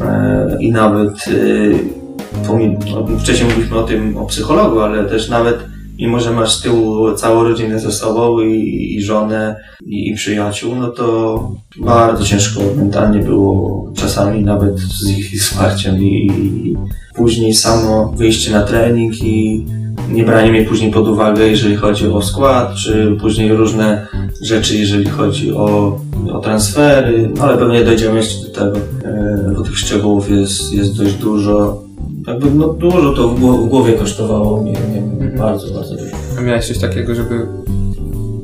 [0.05, 2.53] E, I nawet e,
[2.91, 5.57] no, wcześniej mówiliśmy o tym, o psychologu, ale też nawet
[5.99, 9.55] mimo, że masz z tyłu całą rodzinę ze sobą i, i żonę
[9.85, 16.27] i, i przyjaciół, no to bardzo ciężko mentalnie było czasami nawet z ich wsparciem i,
[16.63, 16.75] i
[17.15, 19.65] później samo wyjście na trening i
[20.11, 24.07] nie branie mnie później pod uwagę, jeżeli chodzi o skład, czy później różne
[24.41, 25.99] rzeczy, jeżeli chodzi o,
[26.31, 30.97] o transfery, no ale pewnie dojdziemy jeszcze do tego, e, bo tych szczegółów jest, jest
[30.97, 31.83] dość dużo.
[32.27, 36.15] Jakby no, dużo to w głowie, kosztowało mnie, nie, bardzo, bardzo dużo.
[36.37, 37.47] A miałeś coś takiego, żeby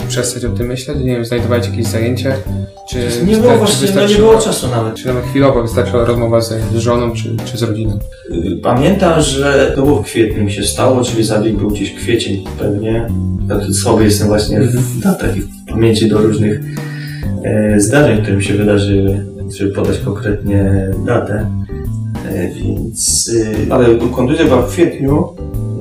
[0.07, 0.97] przestać o tym myśleć?
[0.97, 2.36] Nie wiem, znajdowałeś jakieś zajęcie?
[2.89, 4.95] Czy Nie było właśnie, no nie było czasu nawet.
[4.95, 7.99] Czy nawet chwilowo wystarczyła rozmowa z, z żoną, czy, czy z rodziną?
[8.31, 12.43] Y, Pamiętam, że to było w kwietniu mi się stało, czyli zabieg był gdzieś kwiecień
[12.59, 13.07] pewnie.
[13.49, 15.31] Taki słaby jestem właśnie w datach
[15.76, 16.61] pamięci do różnych
[17.43, 19.26] e, zdarzeń, które mi się wydarzyły,
[19.57, 21.51] żeby podać konkretnie datę.
[22.30, 25.36] E, więc, y, ale kontuzja była w kwietniu,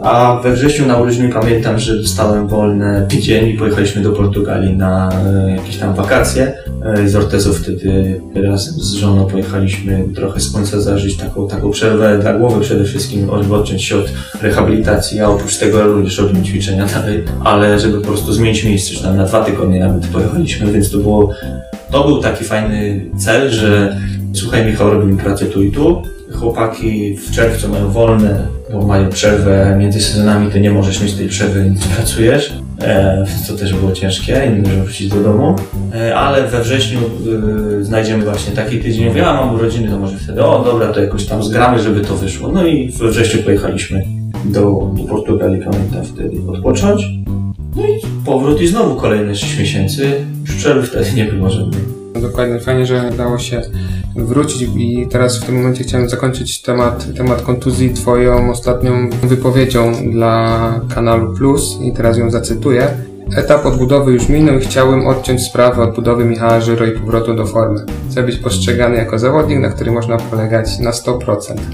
[0.04, 5.08] a we wrześniu na urodziny pamiętam, że dostałem wolne tydzień i pojechaliśmy do Portugalii na
[5.26, 6.52] e, jakieś tam wakacje.
[6.84, 12.34] E, Z Ortezą wtedy razem z żoną pojechaliśmy trochę słońca zażyć, taką, taką przerwę dla
[12.34, 17.80] głowy przede wszystkim, odciąć się od rehabilitacji, a oprócz tego również robimy ćwiczenia dalej, ale
[17.80, 21.30] żeby po prostu zmienić miejsce, że tam na dwa tygodnie nawet pojechaliśmy, więc to było,
[21.90, 23.96] to był taki fajny cel, że
[24.32, 26.02] słuchaj Michał, robimy pracę tu i tu,
[26.40, 31.28] chłopaki w czerwcu mają wolne, bo mają przerwę między sezonami, to nie możesz mieć tej
[31.28, 32.52] przerwy, nie pracujesz.
[32.82, 35.56] E, to też było ciężkie i nie możemy wrócić do domu.
[35.94, 36.98] E, ale we wrześniu
[37.80, 39.08] e, znajdziemy właśnie taki tydzień.
[39.08, 42.16] Mówię, a mam urodziny, to może wtedy, o dobra, to jakoś tam zgramy, żeby to
[42.16, 42.52] wyszło.
[42.52, 44.04] No i we wrześniu pojechaliśmy
[44.44, 44.60] do,
[44.96, 47.06] do Portugalii, pamiętam wtedy, odpocząć.
[47.76, 50.12] No i powrót i znowu kolejne 6 miesięcy.
[50.46, 52.03] Już przerwy wtedy nie było żadnej.
[52.14, 53.62] No Dokładnie, fajnie, że udało się
[54.16, 60.80] wrócić i teraz w tym momencie chciałem zakończyć temat, temat kontuzji Twoją ostatnią wypowiedzią dla
[60.94, 62.88] kanału Plus i teraz ją zacytuję.
[63.36, 67.80] Etap odbudowy już minął i chciałbym odciąć sprawę odbudowy Michała Żyro i powrotu do formy.
[68.10, 71.18] Chcę być postrzegany jako zawodnik, na który można polegać na 100%.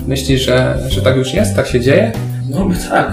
[0.09, 1.57] Myślisz, że, że tak już jest?
[1.57, 2.13] Tak się dzieje?
[2.51, 3.13] No tak.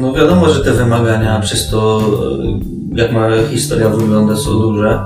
[0.00, 2.00] No wiadomo, że te wymagania przez to,
[2.94, 5.00] jak ma historia wygląda, są duże.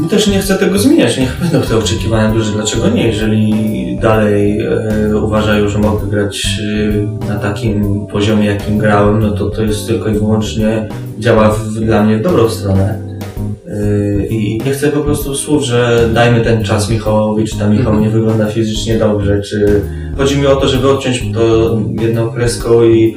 [0.00, 2.52] No też nie chcę tego zmieniać, niech będą te oczekiwania duże.
[2.52, 3.06] Dlaczego nie?
[3.06, 6.60] Jeżeli dalej e, uważają, że mogę grać
[7.24, 10.88] e, na takim poziomie, jakim grałem, no to to jest tylko i wyłącznie
[11.18, 12.98] działa w, dla mnie w dobrą stronę.
[13.68, 18.00] E, I nie chcę po prostu słów, że dajmy ten czas Michałowi, czy tam Michał
[18.00, 19.80] nie wygląda fizycznie dobrze, czy
[20.16, 23.16] chodzi mi o to, żeby odciąć to jedną kreską i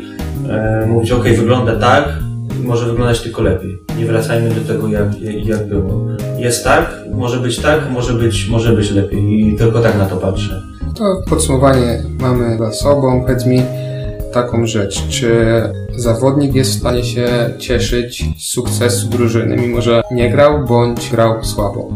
[0.50, 2.20] e, mówić, ok, wygląda tak,
[2.64, 3.83] może wyglądać tylko lepiej.
[3.98, 6.06] Nie wracajmy do tego, jak, jak było.
[6.38, 10.18] Jest tak, może być tak, może być, może być lepiej i tylko tak na to
[10.18, 10.62] patrzę.
[10.98, 13.22] To podsumowanie mamy za sobą.
[13.22, 13.62] Powiedz mi
[14.34, 15.08] taką rzecz.
[15.08, 15.62] Czy
[15.96, 17.28] zawodnik jest w stanie się
[17.58, 21.90] cieszyć z sukcesu drużyny, mimo że nie grał bądź grał słabo?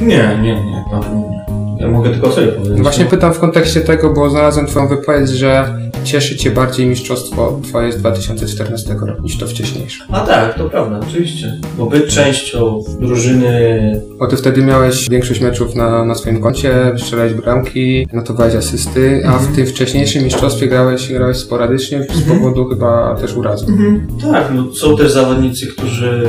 [0.00, 1.42] Nie, nie, nie, na pewno nie.
[1.80, 2.82] Ja mogę tylko sobie powiedzieć.
[2.82, 7.92] Właśnie pytam w kontekście tego, bo znalazłem Twoją wypowiedź, że cieszy Cię bardziej mistrzostwo Twoje
[7.92, 10.04] z 2014 roku niż to wcześniejsze?
[10.10, 11.58] A tak, to prawda, oczywiście.
[11.78, 17.34] Bo być częścią drużyny Bo Ty wtedy miałeś większość meczów na, na swoim koncie, strzelałeś
[17.34, 23.36] bramki, notowałeś asysty, a w tym wcześniejszym mistrzostwie grałeś, grałeś sporadycznie z powodu chyba też
[23.36, 23.66] urazu.
[24.32, 26.28] Tak, no, są też zawodnicy, którzy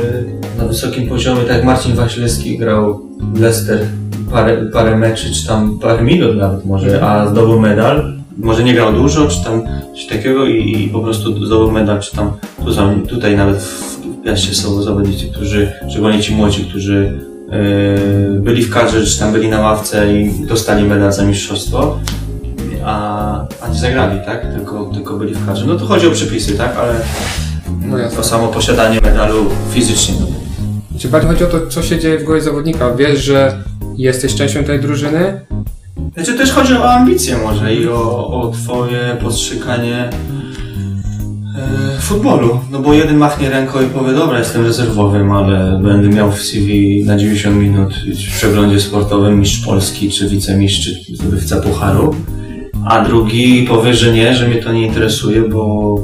[0.58, 3.86] na wysokim poziomie, tak jak Marcin Wasilewski grał w Leicester
[4.30, 8.13] parę, parę meczy, czy tam parę minut nawet może, a zdobył medal.
[8.36, 9.62] Może nie grał dużo, czy tam
[9.94, 12.32] coś takiego i, i po prostu zdobył medal, czy tam
[12.64, 17.18] tu są, tutaj nawet w Piaście są zawodnicy, którzy, szczególnie ci młodzi, którzy
[17.50, 21.98] yy, byli w kadrze, czy tam byli na ławce i dostali medal za mistrzostwo,
[22.84, 24.54] a, a nie zagrali, tak?
[24.54, 25.66] Tylko, tylko byli w kadrze.
[25.66, 26.76] No to chodzi o przepisy, tak?
[26.76, 26.94] Ale
[27.86, 28.16] No jasne.
[28.16, 30.14] to samo posiadanie medalu fizycznie.
[30.98, 32.94] Czy bardziej chodzi o to, co się dzieje w głowie zawodnika?
[32.94, 33.58] Wiesz, że
[33.96, 35.40] jesteś częścią tej drużyny?
[36.14, 40.10] Znaczy też chodzi o ambicje może i o, o twoje postrzeganie
[41.56, 42.60] e, futbolu.
[42.70, 47.04] No bo jeden machnie ręką i powie, dobra, jestem rezerwowym, ale będę miał w CV
[47.04, 52.14] na 90 minut w przeglądzie sportowym mistrz Polski, czy wicemistrz, czy zdobywca pucharu.
[52.84, 55.94] A drugi powie, że nie, że mnie to nie interesuje, bo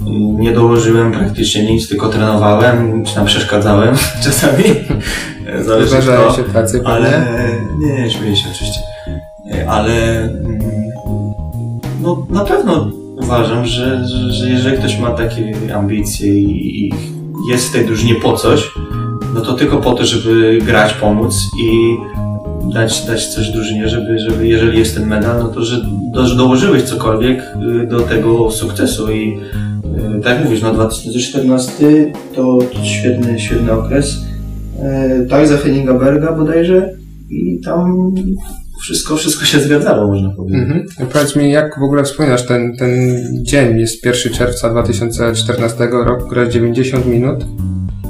[0.00, 4.64] mm, nie dołożyłem praktycznie nic, tylko trenowałem, czy tam przeszkadzałem czasami.
[5.60, 6.82] Zależy Zdarzają się tacy?
[6.84, 7.26] Ale
[7.78, 8.89] nie, nie, śmieję się oczywiście.
[9.68, 10.60] Ale mm,
[12.02, 12.90] no, na pewno
[13.22, 16.92] uważam, że, że, że jeżeli ktoś ma takie ambicje i, i
[17.50, 18.70] jest w tej drużynie po coś,
[19.34, 21.96] no to tylko po to, żeby grać, pomóc i
[22.74, 25.76] dać, dać coś drużynie, żeby, żeby jeżeli jest ten medal, no to że,
[26.12, 27.42] do, że dołożyłeś cokolwiek
[27.82, 29.38] y, do tego sukcesu i
[30.18, 34.24] y, tak jak mówisz, no 2014 to świetny, świetny okres.
[34.82, 35.94] E, Tak za Henninga
[36.36, 36.90] bodajże
[37.30, 38.14] i tam
[38.80, 40.60] wszystko, wszystko się zgadzało, można powiedzieć.
[40.62, 40.86] Mhm.
[41.12, 42.90] Powiedz mi, jak w ogóle wspominasz ten, ten
[43.42, 43.78] dzień?
[43.78, 47.44] Jest 1 czerwca 2014 roku, grasz 90 minut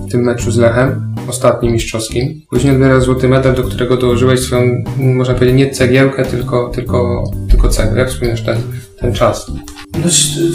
[0.07, 2.41] w tym meczu z Lechem, ostatnim mistrzowskim.
[2.51, 7.69] Później odbierasz złoty medal, do którego dołożyłeś swoją, można powiedzieć, nie cegiełkę, tylko, tylko, tylko
[7.69, 7.99] cegłę.
[7.99, 8.59] Jak wspominasz ten,
[9.01, 9.53] ten czas?
[10.01, 10.53] Znaczy,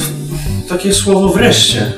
[0.70, 1.91] takie słowo wreszcie,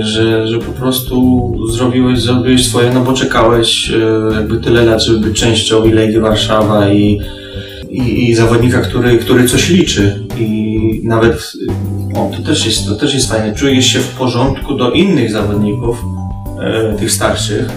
[0.00, 5.18] że, że po prostu zrobiłeś, zrobiłeś swoje, no bo czekałeś e, jakby tyle lat, żeby
[5.18, 7.20] być częścią Legii Warszawa i,
[7.90, 10.26] i, i zawodnika, który, który coś liczy.
[10.38, 11.52] I nawet,
[12.14, 16.04] o, to też jest, to też jest fajne, czujesz się w porządku do innych zawodników,
[16.60, 17.68] e, tych starszych,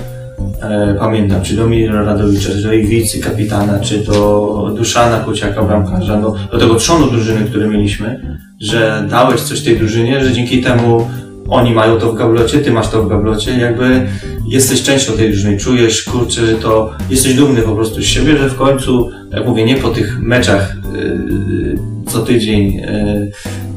[0.62, 6.20] e, pamiętam, czy do Mira Radowicza, czy do Iwicy, kapitana, czy do Duszana Kociaka, bramkarza,
[6.20, 11.08] no, do tego trzonu drużyny, który mieliśmy, że dałeś coś tej drużynie, że dzięki temu
[11.50, 14.08] oni mają to w gablocie, ty masz to w gablocie, jakby
[14.48, 18.50] jesteś częścią tej drużyny, czujesz, kurczę, że to jesteś dumny po prostu z siebie, że
[18.50, 23.32] w końcu, jak mówię, nie po tych meczach yy, co tydzień, yy,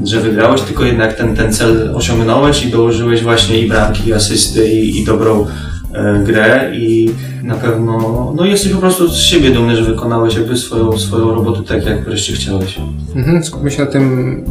[0.05, 4.69] że wygrałeś, tylko jednak ten, ten cel osiągnąłeś i dołożyłeś właśnie i bramki, i asysty,
[4.69, 5.47] i, i dobrą
[5.95, 7.11] e, grę i
[7.43, 11.63] na pewno no jesteś po prostu z siebie dumny, że wykonałeś jakby swoją, swoją robotę
[11.63, 12.79] tak, jak wreszcie chciałeś.
[13.17, 14.45] Mhm, skupmy się na tym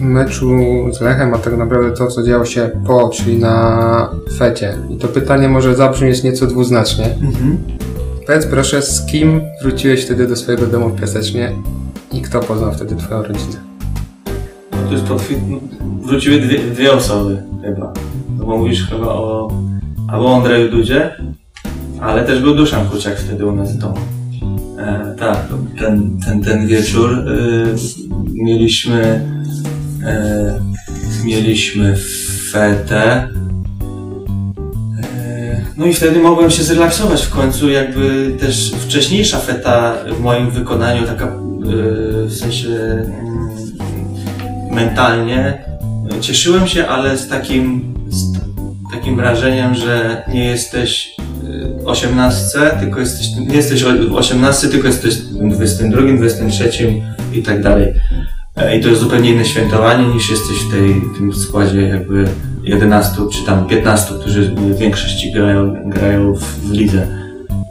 [0.00, 0.48] meczu
[0.92, 4.74] z Lechem, a tak naprawdę to, co działo się po, czyli na fecie.
[4.90, 7.04] I to pytanie może zabrzmieć nieco dwuznacznie.
[8.26, 11.52] Powiedz proszę, z kim wróciłeś wtedy do swojego domu w Piasecznie
[12.12, 13.56] i kto poznał wtedy twoją rodzinę?
[14.72, 15.38] No to jest potwier...
[15.48, 15.58] no,
[16.02, 17.92] Wróciły dwie, dwie osoby chyba.
[18.38, 19.48] No bo mówisz chyba o
[20.08, 21.10] albo Andrzeju Dudzie,
[22.00, 23.98] ale też był Duszan Kuciak wtedy u nas w domu.
[24.78, 27.74] E, tak, ten, ten, ten wieczór y,
[28.32, 29.20] mieliśmy
[30.04, 30.60] e,
[31.24, 31.94] mieliśmy
[32.52, 33.28] fetę
[35.02, 40.50] E, no i wtedy mogłem się zrelaksować w końcu, jakby też wcześniejsza feta w moim
[40.50, 41.28] wykonaniu, taka e,
[42.26, 43.08] w sensie mm,
[44.74, 45.64] mentalnie,
[46.16, 48.32] e, cieszyłem się, ale z takim, z
[48.94, 51.16] takim wrażeniem, że nie jesteś
[51.80, 57.02] e, osiemnastce, tylko jesteś, nie jesteś o- w osiemnastce, tylko jesteś w 22, 23
[57.34, 57.94] i tak dalej.
[58.58, 62.28] E, I to jest zupełnie inne świętowanie niż jesteś w tej, tym składzie jakby
[62.62, 67.06] 11 czy tam 15, którzy w większości grają, grają w, w lidze.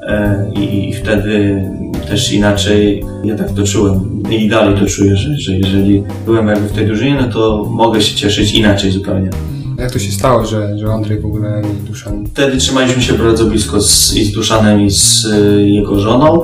[0.07, 1.63] E, I, I wtedy
[2.07, 6.67] też inaczej ja tak to czułem i dalej to czuję, że, że jeżeli byłem jakby
[6.67, 9.29] w tej drużynie, no to mogę się cieszyć inaczej zupełnie.
[9.77, 13.45] Jak to się stało, że, że Andrzej w ogóle i Duszan Wtedy trzymaliśmy się bardzo
[13.45, 16.41] blisko z, i z Duszanem i z y, jego żoną.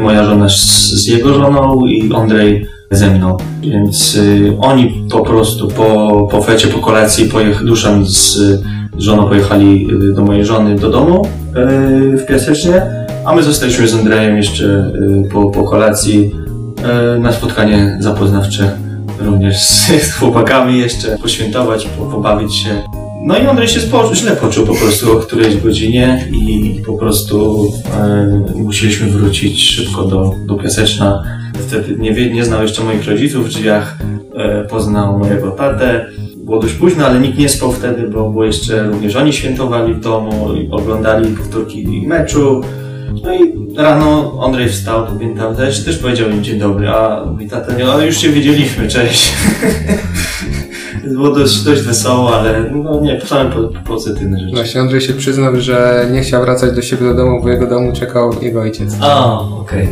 [0.00, 3.36] Moja żona z, z jego żoną i Andrzej ze mną.
[3.60, 8.38] Więc y, oni po prostu po, po fecie, po kolacji pojech, Duszan z
[8.98, 12.82] żoną pojechali y, do mojej żony do domu y, w Piasecznie,
[13.24, 14.92] a my zostaliśmy z Andrejem jeszcze
[15.32, 16.30] po, po kolacji
[17.20, 18.76] na spotkanie zapoznawcze
[19.20, 19.62] również
[20.08, 22.82] z chłopakami jeszcze poświętować, po, pobawić się.
[23.22, 27.66] No i Andrzej się spo, źle poczuł po prostu o którejś godzinie i po prostu
[28.54, 31.22] musieliśmy wrócić szybko do, do Piaseczna.
[31.58, 33.96] Wtedy nie, wie, nie znał jeszcze moich rodziców w drzwiach,
[34.36, 36.06] e, poznał mojego tatę.
[36.36, 40.00] Było dość późno, ale nikt nie spał wtedy, bo, bo jeszcze również oni świętowali w
[40.00, 42.60] domu i oglądali powtórki meczu.
[43.24, 47.74] No i rano Andrzej wstał, pamiętam też, też powiedział im dzień dobry, a mój tata
[47.74, 49.32] nie, ale już się widzieliśmy, cześć.
[51.04, 54.54] Było dość, dość wesoło, ale no nie, same po- pozytywne rzeczy.
[54.54, 57.92] Właśnie Andrzej się przyznał, że nie chciał wracać do siebie do domu, bo jego domu
[57.92, 58.96] czekał jego ojciec.
[59.00, 59.88] A, okej.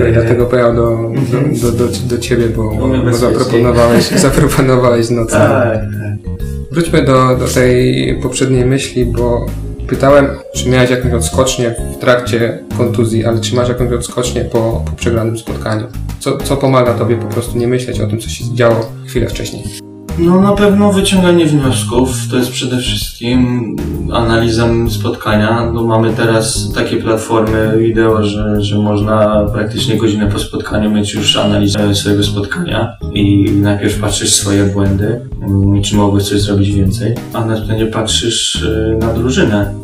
[0.00, 5.32] No i dlatego pojechał do, do, do, do, do ciebie, bo, bo, zaproponowałeś, zaproponowałeś nocą.
[5.32, 6.32] Tak, tak.
[6.70, 9.46] Wróćmy do, do tej poprzedniej myśli, bo
[9.88, 14.96] pytałem, czy miałeś jakąś odskocznię w trakcie kontuzji, ale czy masz jakąś odskocznię po, po
[14.96, 15.86] przegranym spotkaniu?
[16.20, 19.91] Co, co pomaga tobie po prostu nie myśleć o tym, co się działo chwilę wcześniej?
[20.18, 23.76] No na pewno wyciąganie wniosków to jest przede wszystkim
[24.12, 25.70] analizą spotkania.
[25.74, 31.36] No, mamy teraz takie platformy wideo, że, że można praktycznie godzinę po spotkaniu mieć już
[31.36, 37.44] analizę swojego spotkania i najpierw patrzysz swoje błędy, mm, czy mogłeś coś zrobić więcej, a
[37.44, 39.74] następnie patrzysz y, na drużynę.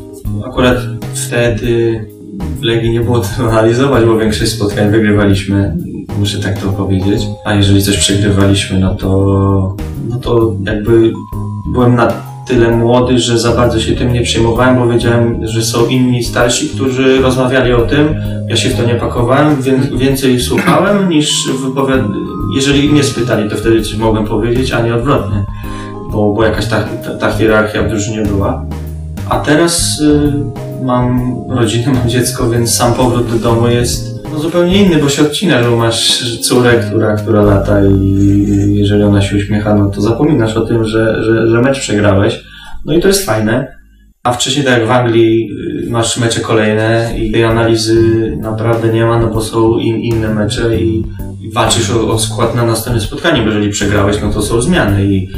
[0.47, 0.79] Akurat
[1.15, 2.05] wtedy
[2.61, 5.77] w Legii nie było co analizować, bo większość spotkań wygrywaliśmy,
[6.19, 7.23] muszę tak to powiedzieć.
[7.45, 9.77] A jeżeli coś przegrywaliśmy, no to,
[10.09, 11.13] no to jakby
[11.73, 12.13] byłem na
[12.49, 16.69] tyle młody, że za bardzo się tym nie przejmowałem, bo wiedziałem, że są inni starsi,
[16.69, 18.15] którzy rozmawiali o tym.
[18.49, 21.49] Ja się w to nie pakowałem, więc więcej słuchałem niż.
[22.57, 25.45] Jeżeli mnie spytali, to wtedy coś mogłem powiedzieć, a nie odwrotnie,
[26.13, 28.65] bo, bo jakaś ta, ta, ta hierarchia w drużynie była.
[29.29, 34.83] A teraz y, mam rodzinę, mam dziecko, więc sam powrót do domu jest no, zupełnie
[34.83, 39.75] inny, bo się odcina, że masz córę, która, która lata i jeżeli ona się uśmiecha,
[39.75, 42.45] no to zapominasz o tym, że, że, że mecz przegrałeś.
[42.85, 43.79] No i to jest fajne.
[44.23, 45.49] A wcześniej, tak jak w Anglii,
[45.87, 50.35] y, masz mecze kolejne i tej analizy naprawdę nie ma, no bo są in, inne
[50.35, 51.05] mecze i,
[51.41, 55.07] i walczysz o, o skład na następne spotkanie, bo jeżeli przegrałeś, no to są zmiany
[55.07, 55.29] i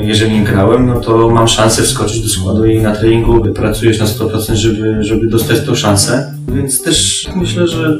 [0.00, 4.06] jeżeli nie grałem, no to mam szansę wskoczyć do składu i na treningu pracujesz na
[4.06, 6.34] 100%, żeby, żeby dostać tą szansę.
[6.48, 7.98] Więc też myślę, że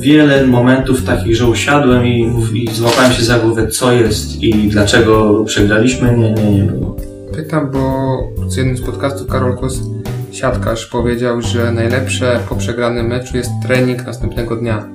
[0.00, 5.44] wiele momentów takich, że usiadłem i, i złapałem się za głowę, co jest i dlaczego
[5.44, 6.96] przegraliśmy, nie, nie, nie było.
[7.34, 8.16] Pytam, bo
[8.48, 9.80] z jednym z podcastów Karol Kos,
[10.32, 14.88] siatkarz, powiedział, że najlepsze po przegranym meczu jest trening następnego dnia.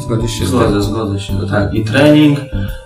[0.00, 0.60] Zgodzisz się z tym?
[0.60, 1.32] Zgodzę, zgodzę się.
[1.50, 2.38] Tak, i trening,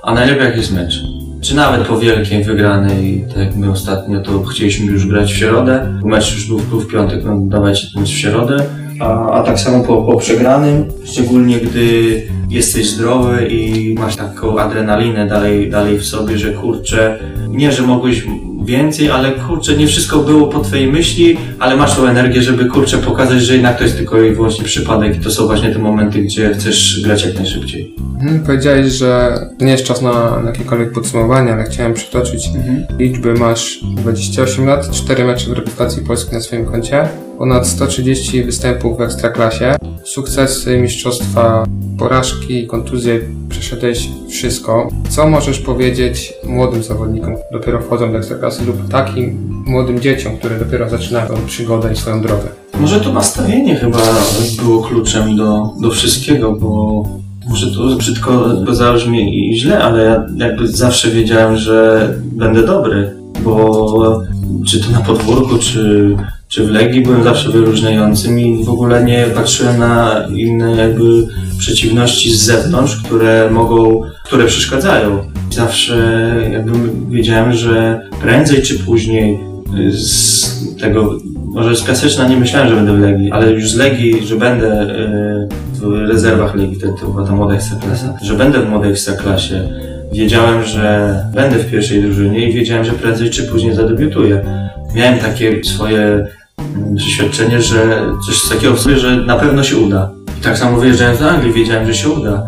[0.03, 0.95] a najlepiej jak jest mecz.
[1.43, 6.01] Czy nawet po wielkiej wygranej, tak jak my ostatnio, to chcieliśmy już grać w środę.
[6.05, 8.67] Mecz już był, był w piątek, no dawajcie ten mecz w środę.
[9.03, 15.27] A, a tak samo po, po przegranym, szczególnie gdy jesteś zdrowy i masz taką adrenalinę
[15.27, 18.27] dalej, dalej w sobie, że kurczę, nie, że mogłeś
[18.65, 22.99] więcej, ale kurczę, nie wszystko było po twojej myśli, ale masz tą energię, żeby kurczę
[22.99, 26.23] pokazać, że jednak to jest tylko i wyłącznie przypadek i to są właśnie te momenty,
[26.23, 27.95] gdzie chcesz grać jak najszybciej.
[28.23, 32.51] Mhm, powiedziałeś, że to nie jest czas na, na jakiekolwiek podsumowanie, ale chciałem przytoczyć
[32.99, 33.35] liczby.
[33.35, 37.09] Masz 28 lat, 4 mecze w reprezentacji Polski na swoim koncie,
[37.39, 41.65] ponad 130 występów w Ekstraklasie, sukcesy, mistrzostwa,
[41.99, 44.89] porażki, kontuzje, przeszedłeś wszystko.
[45.09, 50.91] Co możesz powiedzieć młodym zawodnikom, dopiero wchodzą do Ekstraklasy lub takim młodym dzieciom, które dopiero
[50.91, 52.45] zaczynają przygodę i swoją drogę?
[52.81, 53.99] Może to nastawienie chyba
[54.63, 57.05] było kluczem do, do wszystkiego, bo
[57.53, 63.11] może to brzydko zabrzmi i źle, ale ja jakby zawsze wiedziałem, że będę dobry,
[63.45, 64.23] bo
[64.67, 66.17] czy to na podwórku, czy,
[66.49, 71.27] czy w Legii byłem zawsze wyróżniającym i w ogóle nie patrzyłem na inne jakby
[71.59, 75.31] przeciwności z zewnątrz, które mogą, które przeszkadzają.
[75.51, 76.73] Zawsze jakby
[77.11, 79.39] wiedziałem, że prędzej czy później
[79.91, 80.43] z
[80.81, 84.37] tego, może z Piaseczna nie myślałem, że będę w Legii, ale już z Legii, że
[84.37, 85.49] będę e,
[85.91, 89.69] w rezerwach Legii, to, to była ta młoda ekstraklasa, że będę w młodej ekstraklasie.
[90.13, 94.45] Wiedziałem, że będę w pierwszej drużynie i wiedziałem, że prędzej czy później zadebiutuję.
[94.95, 96.27] Miałem takie swoje
[96.59, 100.11] mm, przeświadczenie, że coś takiego w sobie, że na pewno się uda.
[100.39, 102.47] I tak samo wyjeżdżając do Anglii, wiedziałem, że się uda.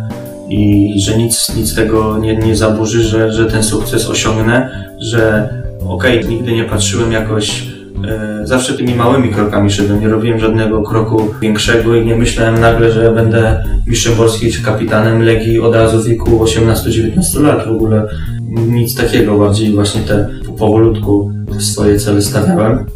[0.48, 5.48] I że nic, nic tego nie, nie zaburzy, że, że ten sukces osiągnę, że
[5.88, 7.73] okej, nigdy nie patrzyłem jakoś,
[8.44, 13.12] zawsze tymi małymi krokami szedłem, nie robiłem żadnego kroku większego i nie myślałem nagle, że
[13.12, 18.08] będę mistrzem Polski czy kapitanem Legii od razu w wieku 18-19 lat w ogóle.
[18.68, 20.28] Nic takiego, bardziej właśnie te
[20.58, 22.86] powolutku swoje cele stawiałem.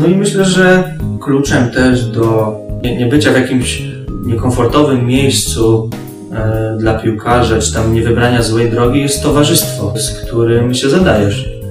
[0.00, 3.82] No i myślę, że kluczem też do nie bycia w jakimś
[4.26, 5.90] niekomfortowym miejscu
[6.32, 11.61] e, dla piłkarza, czy tam nie wybrania złej drogi jest towarzystwo, z którym się zadajesz.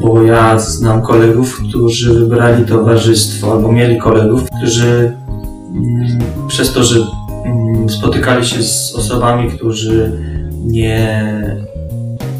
[0.00, 5.12] Bo ja znam kolegów, którzy wybrali towarzystwo, albo mieli kolegów, którzy
[5.74, 6.18] mm,
[6.48, 7.00] przez to, że
[7.44, 10.12] mm, spotykali się z osobami, którzy
[10.64, 11.24] nie,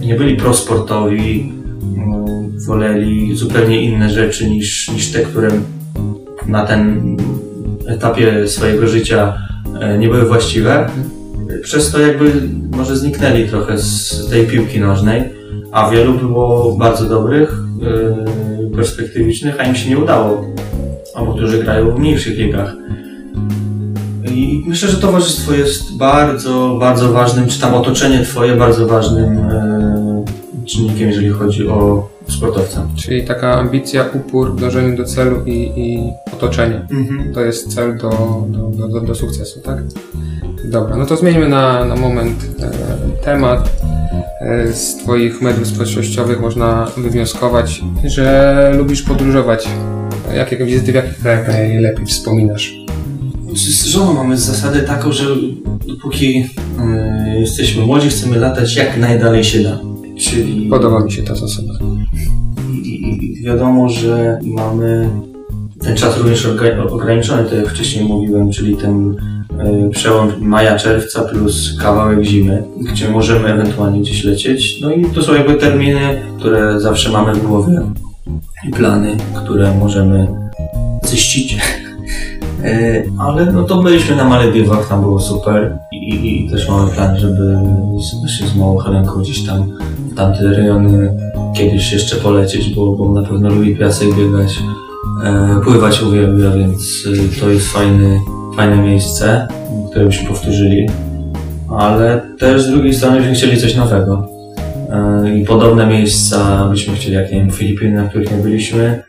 [0.03, 1.53] nie byli prosportowi,
[1.97, 5.51] mm, woleli zupełnie inne rzeczy niż, niż te, które
[6.47, 7.17] na ten
[7.87, 9.35] etapie swojego życia
[9.81, 10.91] e, nie były właściwe.
[11.63, 12.33] Przez to jakby
[12.77, 15.23] może zniknęli trochę z tej piłki nożnej,
[15.75, 20.45] a wielu było bardzo dobrych, e, perspektywicznych, a im się nie udało.
[21.15, 22.75] Albo którzy grają w mniejszych ligach.
[24.31, 30.25] I myślę, że towarzystwo jest bardzo, bardzo ważnym, czy tam otoczenie twoje bardzo ważnym e,
[30.67, 32.87] czynnikiem, jeżeli chodzi o sportowca.
[32.97, 35.99] Czyli taka ambicja, upór, dążenie do celu i, i
[36.33, 36.87] otoczenie.
[37.35, 39.83] To jest cel do, do, do, do sukcesu, tak?
[40.65, 43.84] Dobra, no to zmieńmy na, na moment e, temat.
[44.41, 49.69] E, z Twoich mediów społecznościowych można wywnioskować, że lubisz podróżować.
[50.37, 52.75] Jakie wizyty w jakich krajach najlepiej wspominasz?
[53.55, 55.25] Z żoną mamy zasadę taką, że
[55.89, 56.47] dopóki
[56.81, 59.79] e, jesteśmy młodzi, chcemy latać jak najdalej się da.
[60.19, 61.73] Czyli Podoba mi się ta zasada.
[62.83, 65.09] i, wiadomo, że mamy
[65.81, 66.47] ten czas również
[66.91, 69.17] ograniczony, tak jak wcześniej mówiłem, czyli ten
[69.91, 74.81] przełom maja, czerwca plus kawałek zimy, gdzie możemy ewentualnie gdzieś lecieć.
[74.81, 77.81] No i to są jakby terminy, które zawsze mamy w głowie
[78.69, 80.29] i plany, które możemy
[81.09, 81.57] ziścić.
[82.65, 87.19] E, Ale no to byliśmy na Malediwach, tam było super i, i też mamy plan,
[87.19, 87.57] żeby
[88.39, 89.79] się z małą Helenką gdzieś tam
[90.11, 91.17] w tamte rejony
[91.55, 94.59] kiedyś jeszcze polecieć, bo, bo na pewno lubi piasek biegać,
[95.25, 97.09] e, pływać uwielbia, więc
[97.41, 98.21] to jest fajny,
[98.57, 99.49] fajne miejsce,
[99.91, 100.87] które byśmy powtórzyli.
[101.79, 104.29] Ale też z drugiej strony byśmy chcieli coś nowego.
[104.91, 109.03] E, I podobne miejsca byśmy chcieli, jak nie wiem, Filipiny, na których nie byliśmy,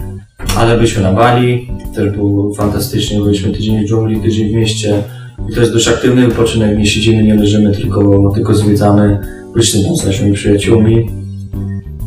[0.58, 5.04] ale byliśmy na Bali, też było fantastycznie, byliśmy tydzień w dżungli, tydzień w mieście.
[5.50, 9.20] I to jest dość aktywny wypoczynek, nie siedzimy, nie leżymy, tylko, tylko zwiedzamy,
[9.54, 10.96] byliśmy tam z naszymi przyjaciółmi.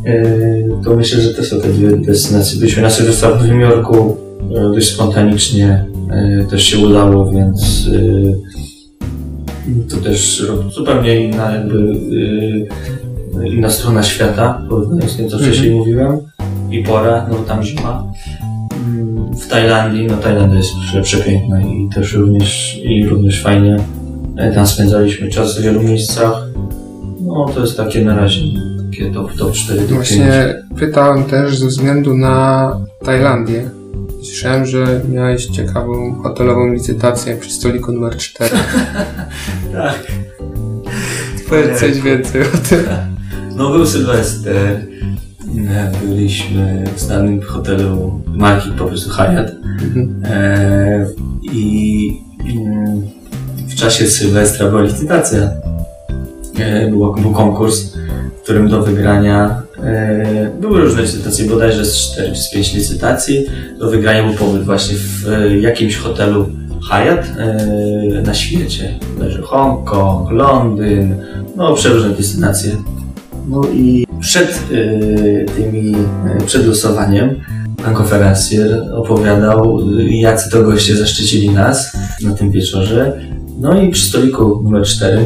[0.05, 2.59] Yy, to myślę, że to są te dwie destynacje.
[2.59, 4.17] Byliśmy na Sylwestra w Nowym Jorku,
[4.49, 5.85] yy, dość spontanicznie
[6.49, 8.35] też się udało, więc yy,
[9.89, 10.45] to też
[10.75, 16.17] zupełnie inna jakby yy, inna strona świata, porównując z tym, co wcześniej mówiłem.
[16.71, 18.03] I pora, no tam zima.
[19.41, 23.77] W Tajlandii, no Tajlandia jest prze- przepiękna i też również, i również fajnie.
[24.37, 26.47] E, Tam spędzaliśmy czas w wielu miejscach.
[27.21, 28.41] No to jest takie na razie,
[28.91, 29.97] takie top, top 4, top 5.
[29.97, 33.69] Właśnie pytałem też ze względu na Tajlandię.
[34.29, 38.55] Słyszałem, że miałeś ciekawą hotelową licytację przy stoliku numer 4.
[39.73, 39.99] Tak.
[41.49, 42.79] Powiedz coś więcej o tym.
[43.55, 44.55] No był Sylwester,
[45.69, 50.21] e, byliśmy w znanym hotelu marki po prostu Hyatt Mhm.
[50.25, 51.07] e,
[51.43, 52.11] i
[52.55, 53.01] mm,
[53.67, 55.49] w czasie Sylwestra była licytacja.
[56.59, 57.93] E, był, był konkurs,
[58.39, 59.61] w którym do wygrania
[60.61, 63.45] były różne licytacje, bodajże z 4 czy z 5 licytacji.
[63.79, 66.49] Do wygrania był pobyt właśnie w e, jakimś hotelu
[66.89, 68.99] Hyatt e, na świecie.
[69.19, 71.15] Leży Hongkong, Londyn,
[71.55, 72.71] no przeróżne destynacje.
[73.47, 74.59] No i przed
[75.55, 75.95] tymi,
[76.45, 77.35] przed losowaniem
[77.83, 83.19] pan konferencjer opowiadał, jacy to goście zaszczycili nas na tym wieczorze.
[83.59, 85.25] No i przy stoliku numer 4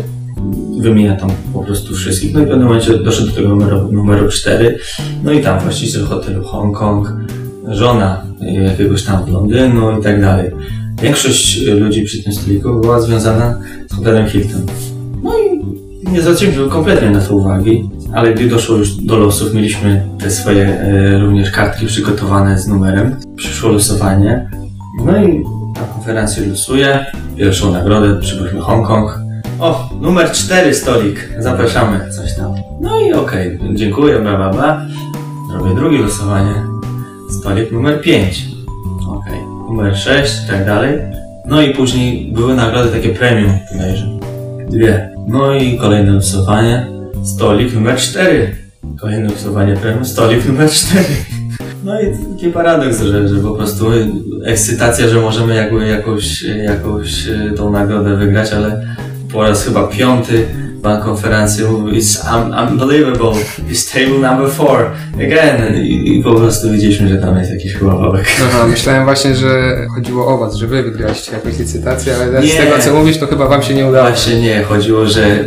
[0.79, 2.33] wymienia tam po prostu wszystkich.
[2.33, 4.79] No i w pewnym momencie doszedł do tego numeru, numeru 4.
[5.23, 7.13] No i tam właściciel hotelu Hongkong,
[7.67, 10.51] żona y, jakiegoś tam Londynu i tak dalej.
[11.01, 13.59] Większość y, ludzi przy tym stoliku była związana
[13.89, 14.61] z hotelem Hilton.
[15.23, 15.63] No i
[16.11, 20.65] nie zwróciliśmy kompletnie na to uwagi, ale gdy doszło już do losów, mieliśmy te swoje
[20.65, 23.15] e, również kartki przygotowane z numerem.
[23.35, 24.49] Przyszło losowanie.
[25.05, 25.43] No i
[25.75, 27.05] ta konferencja losuje.
[27.37, 29.22] Pierwszą nagrodę przybyliśmy Hongkong.
[29.63, 31.29] O, numer 4 stolik.
[31.39, 32.11] Zapraszamy.
[32.11, 32.55] Coś tam.
[32.81, 34.85] No i okej, dziękuję, bla bla bla.
[35.53, 36.53] Robię drugie losowanie.
[37.39, 38.45] Stolik numer 5.
[39.07, 39.39] Okej,
[39.69, 40.99] numer 6 i tak dalej.
[41.45, 44.07] No i później były nagrody takie premium, bodajże.
[44.69, 45.09] Dwie.
[45.27, 46.87] No i kolejne losowanie.
[47.23, 48.55] Stolik numer 4.
[49.01, 50.05] Kolejne losowanie premium.
[50.05, 51.03] Stolik numer 4.
[51.85, 53.85] No i taki paradoks, że, że po prostu
[54.45, 58.95] ekscytacja, że możemy jakby jakąś, jakąś e, tą nagrodę wygrać, ale
[59.33, 60.45] po raz chyba piąty
[60.83, 66.71] na konferencji mówił It's un unbelievable, it's table number four again I, i po prostu
[66.71, 68.25] widzieliśmy, że tam jest jakiś chyba wałek.
[68.45, 72.47] Aha, myślałem właśnie, że chodziło o was, że wy wygraliście jakąś licytację, ale Nie.
[72.47, 74.07] z tego co mówisz, to chyba wam się nie udało.
[74.07, 75.43] Właśnie nie, chodziło, że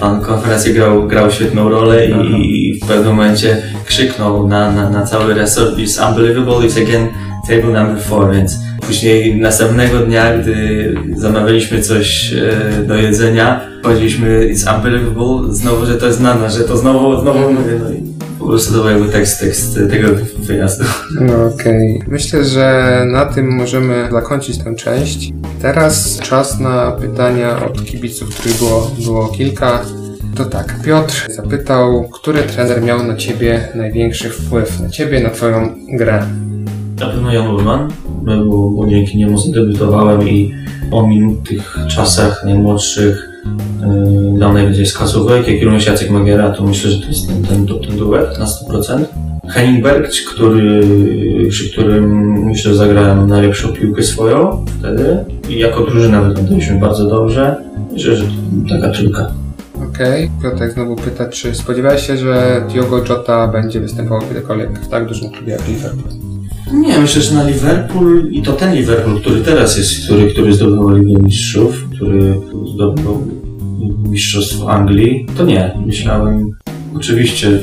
[0.00, 2.22] pan konferencji grał, grał świetną rolę Aha.
[2.22, 7.08] i, i w pewnym momencie krzyknął na, na, na cały resort It's unbelievable, it's again
[7.48, 14.76] table number four, więc później następnego dnia, gdy zamawialiśmy coś e, do jedzenia, powiedzieliśmy It's
[14.76, 18.02] unbelievable, znowu, że to jest nana, że to znowu, znowu mówię, no i
[18.38, 20.08] po prostu to był tekst, tekst tego
[20.38, 20.84] wyjazdu.
[21.20, 22.02] No okej.
[22.08, 25.32] Myślę, że na tym możemy zakończyć tę część.
[25.62, 29.80] Teraz czas na pytania od kibiców, których było, było kilka.
[30.34, 35.74] To tak, Piotr zapytał, który trener miał na ciebie największy wpływ, na ciebie, na twoją
[35.92, 36.22] grę.
[37.02, 37.88] Na pewno Jan Urban,
[38.22, 40.54] bo, bo dzięki niemu zadebiutowałem i
[40.90, 43.28] w tych czasach najmłodszych
[44.32, 47.42] yy, dał najwięcej skasówek, jak i również Jacek Magiera, to myślę, że to jest ten,
[47.42, 49.04] ten, ten duet na 100%.
[49.48, 50.86] Henning Berg, który,
[51.50, 55.16] przy którym myślę, że zagrałem najlepszą piłkę swoją wtedy
[55.48, 57.56] i jako drużyna wyglądaliśmy bardzo dobrze.
[57.92, 59.32] Myślę, że to taka trójka.
[59.90, 65.06] Okej, Piotrek znowu pyta, czy spodziewałeś się, że Diogo Jota będzie występował kiedykolwiek w tak
[65.06, 66.31] dużym klubie jak Liverpool?
[66.72, 70.88] Nie, myślę, że na Liverpool i to ten Liverpool, który teraz jest, który, który zdobywał
[70.88, 72.34] Ligę Mistrzów, który
[72.74, 73.22] zdobywał
[74.08, 75.78] Mistrzostwo Anglii, to nie.
[75.86, 76.50] Myślałem,
[76.96, 77.58] oczywiście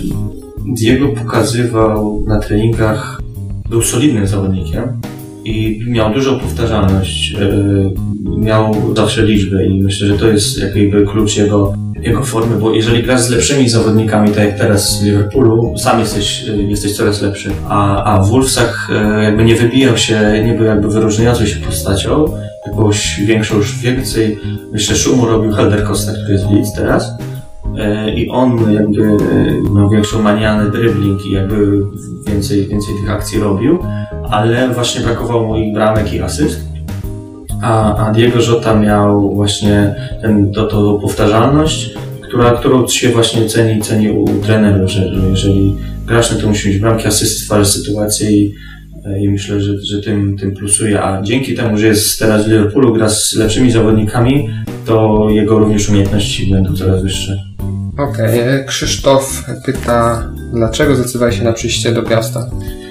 [0.76, 3.22] Diego pokazywał na treningach,
[3.70, 5.02] był solidnym zawodnikiem
[5.50, 7.94] i miał dużą powtarzalność, yy,
[8.38, 13.04] miał zawsze liczbę i myślę, że to jest jakby klucz jego, jego formy, bo jeżeli
[13.04, 17.52] grasz z lepszymi zawodnikami, tak jak teraz w Liverpoolu, sam jesteś, yy, jesteś coraz lepszy,
[17.70, 22.26] a, a w Wolvesach yy, jakby nie wybijał się, nie był jakby wyróżniającą się postacią,
[22.68, 24.40] jakąś większą, już więcej,
[24.72, 27.39] myślę, szumu robił Helder Costa, który jest w Leeds teraz, E,
[28.16, 31.82] i on jakby e, miał większą manianę dribbling i jakby
[32.28, 33.80] więcej, więcej tych akcji robił,
[34.30, 36.70] ale właśnie brakowało mu ich bramek i asyst.
[37.62, 43.82] A, a Diego Jota miał właśnie ten, to, to powtarzalność, która, którą się właśnie ceni,
[43.82, 45.76] ceni u trenerów, że, że jeżeli
[46.06, 48.56] grasz, to musi mieć bramki, asysty, stwarzasz sytuację i,
[49.06, 51.04] e, i myślę, że, że tym, tym plusuje.
[51.04, 54.50] A dzięki temu, że jest teraz w Liverpoolu, gra z lepszymi zawodnikami,
[54.86, 57.49] to jego również umiejętności będą coraz wyższe.
[58.00, 62.50] Okej, e, Krzysztof pyta, dlaczego zdecydowałeś się na przyjście do Piasta?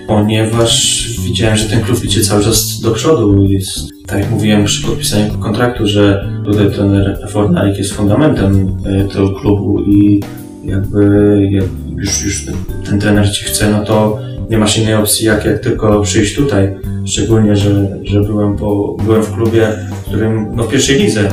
[0.09, 3.45] ponieważ widziałem, że ten klub idzie cały czas do przodu.
[3.45, 9.31] Jest, tak jak mówiłem przy podpisaniu kontraktu, że tutaj trener Fornalik jest fundamentem e, tego
[9.31, 10.23] klubu i
[10.65, 11.65] jakby jak
[11.97, 12.55] już, już ten,
[12.85, 14.19] ten trener ci chce, no to
[14.51, 16.75] nie masz innej opcji jak, jak tylko przyjść tutaj.
[17.07, 21.29] Szczególnie, że, że byłem, po, byłem w klubie, w którym, no w pierwszej lidze,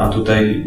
[0.00, 0.64] a tutaj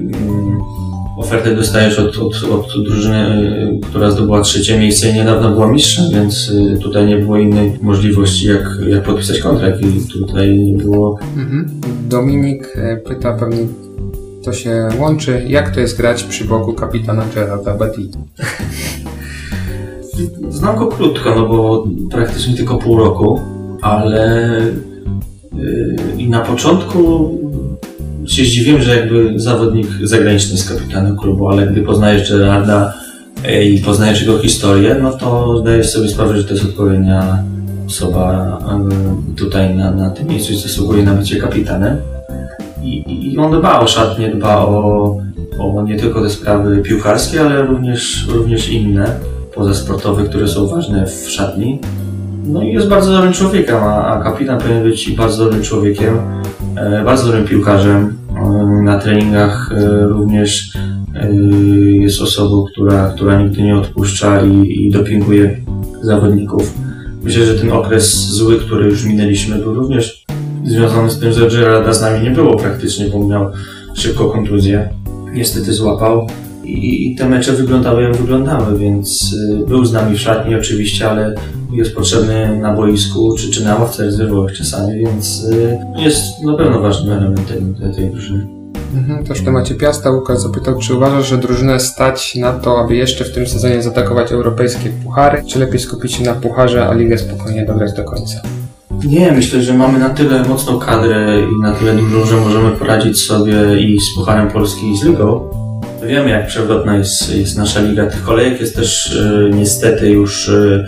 [1.23, 3.51] ofertę dostajesz od, od, od drużyny,
[3.83, 7.79] y, która zdobyła trzecie miejsce i niedawno była mistrzem, więc y, tutaj nie było innej
[7.81, 11.69] możliwości jak, jak podpisać kontrakt i tutaj nie było Mhm.
[12.09, 13.67] Dominik e, pyta pewnie,
[14.43, 18.01] to się łączy, jak to jest grać przy boku kapitana Gerarda Betty?
[20.49, 23.41] Znam go krótko, no bo praktycznie tylko pół roku,
[23.81, 24.49] ale
[26.17, 26.99] i na początku
[28.25, 32.93] się zdziwiłem, że jakby zawodnik zagraniczny jest kapitanem klubu, ale gdy poznajesz Gerarda
[33.43, 37.43] yy, i poznajesz jego historię, no to zdajesz sobie sprawę, że to jest odpowiednia
[37.87, 38.57] osoba
[39.29, 41.97] yy, tutaj na, na tym miejscu i zasługuje na bycie kapitanem.
[42.83, 45.17] I, I on dba o szatnię, dba o,
[45.59, 49.19] o nie tylko te sprawy piłkarskie, ale również, również inne
[49.55, 51.79] pozasportowe, które są ważne w szatni.
[52.45, 56.17] No i jest bardzo dobrym człowiekiem, a, a kapitan powinien być i bardzo dobrym człowiekiem,
[56.75, 58.17] e, bardzo dobrym piłkarzem.
[58.37, 60.73] E, na treningach e, również
[61.99, 65.57] jest osobą, która, która nigdy nie odpuszcza i, i dopinguje
[66.01, 66.73] zawodników.
[67.23, 70.25] Myślę, że ten okres zły, który już minęliśmy, był również
[70.65, 73.51] związany z tym, że Gerarda z nami nie było praktycznie, bo miał
[73.93, 74.89] szybko kontuzję.
[75.33, 76.27] Niestety złapał
[76.63, 81.09] i, i te mecze wyglądały jak wyglądały, więc y, był z nami w szatni oczywiście,
[81.09, 81.35] ale
[81.73, 86.79] jest potrzebny na boisku czy, czy na ławce rezerwowych czasami, więc y, jest na pewno
[86.79, 88.47] ważnym elementem tej, tej drużyny.
[88.95, 89.25] Mhm.
[89.25, 93.25] Też w temacie Piasta Łukasz zapytał, czy uważasz, że drużynę stać na to, aby jeszcze
[93.25, 97.65] w tym sezonie zaatakować europejskie puchary, czy lepiej skupić się na pucharze, a ligę spokojnie
[97.65, 98.41] dograć do końca?
[99.05, 103.21] Nie, myślę, że mamy na tyle mocną kadrę i na tyle dużą, że możemy poradzić
[103.21, 105.49] sobie i z Pucharem Polski i z Ligą.
[106.07, 108.05] Wiemy, jak przewrotna jest, jest nasza liga.
[108.05, 110.87] Tych kolejek jest też e, niestety już, e,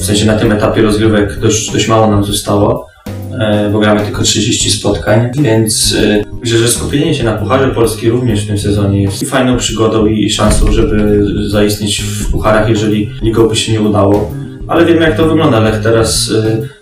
[0.00, 2.86] w sensie na tym etapie rozgrywek dość, dość mało nam zostało.
[3.40, 5.96] e, bo gramy tylko 30 spotkań, więc
[6.40, 10.30] myślę, że skupienie się na Pucharze Polski również w tym sezonie jest fajną przygodą i
[10.30, 14.30] szansą, żeby zaistnieć w Pucharach, jeżeli ligą by się nie udało.
[14.68, 15.60] Ale wiemy jak to wygląda.
[15.60, 16.32] Lech teraz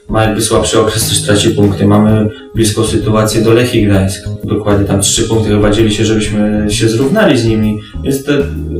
[0.09, 1.87] ma jakby słabszy okres, też traci punkty.
[1.87, 4.25] Mamy bliską sytuację do Lechii Gdańsk.
[4.45, 7.79] Dokładnie tam trzy punkty chyba dzieli się, żebyśmy się zrównali z nimi.
[8.05, 8.33] Więc te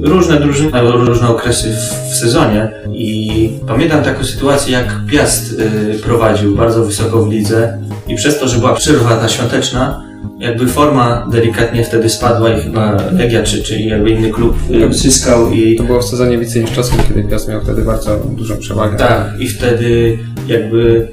[0.03, 5.99] różne drużyny mają różne okresy w, w sezonie i pamiętam taką sytuację, jak Piast y,
[6.03, 7.79] prowadził bardzo wysoko w lidze
[8.09, 10.05] i przez to, że była przerwa ta świąteczna,
[10.39, 15.51] jakby forma delikatnie wtedy spadła i chyba Legia czy, czy jakby inny klub y, zyskał
[15.53, 18.97] i To było w sezonie wicemistrzowskim, kiedy Piast miał wtedy bardzo dużą przewagę.
[18.97, 20.19] tak, i wtedy
[20.49, 21.09] jakby,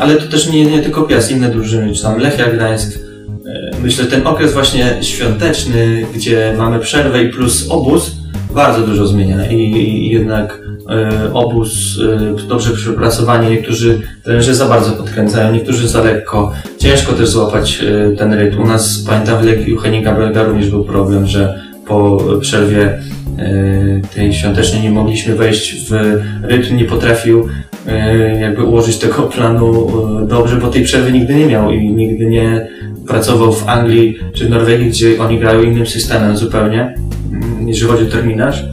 [0.00, 2.98] ale to też nie, nie tylko Piast, inne drużyny, czy tam Lechia Gdańsk.
[3.46, 8.16] E, Myślę, ten okres właśnie świąteczny, gdzie mamy przerwę i plus obóz,
[8.56, 10.60] bardzo dużo zmienia i, i jednak
[10.90, 11.98] e, obóz
[12.42, 16.52] e, dobrze przepracowani, niektórzy trenerzy za bardzo podkręcają, niektórzy za lekko.
[16.78, 18.60] Ciężko też złapać e, ten rytm.
[18.60, 22.98] U nas, pamiętam, w Legii Henninga Belga również był problem, że po przerwie
[24.14, 25.92] tej świątecznej nie mogliśmy wejść w
[26.42, 27.48] rytm, nie potrafił
[28.40, 29.88] jakby ułożyć tego planu
[30.22, 32.68] e, dobrze, bo tej przerwy nigdy nie miał i nigdy nie
[33.06, 36.94] pracował w Anglii czy w Norwegii, gdzie oni grają innym systemem zupełnie,
[37.32, 38.64] mm, jeżeli chodzi o terminarz.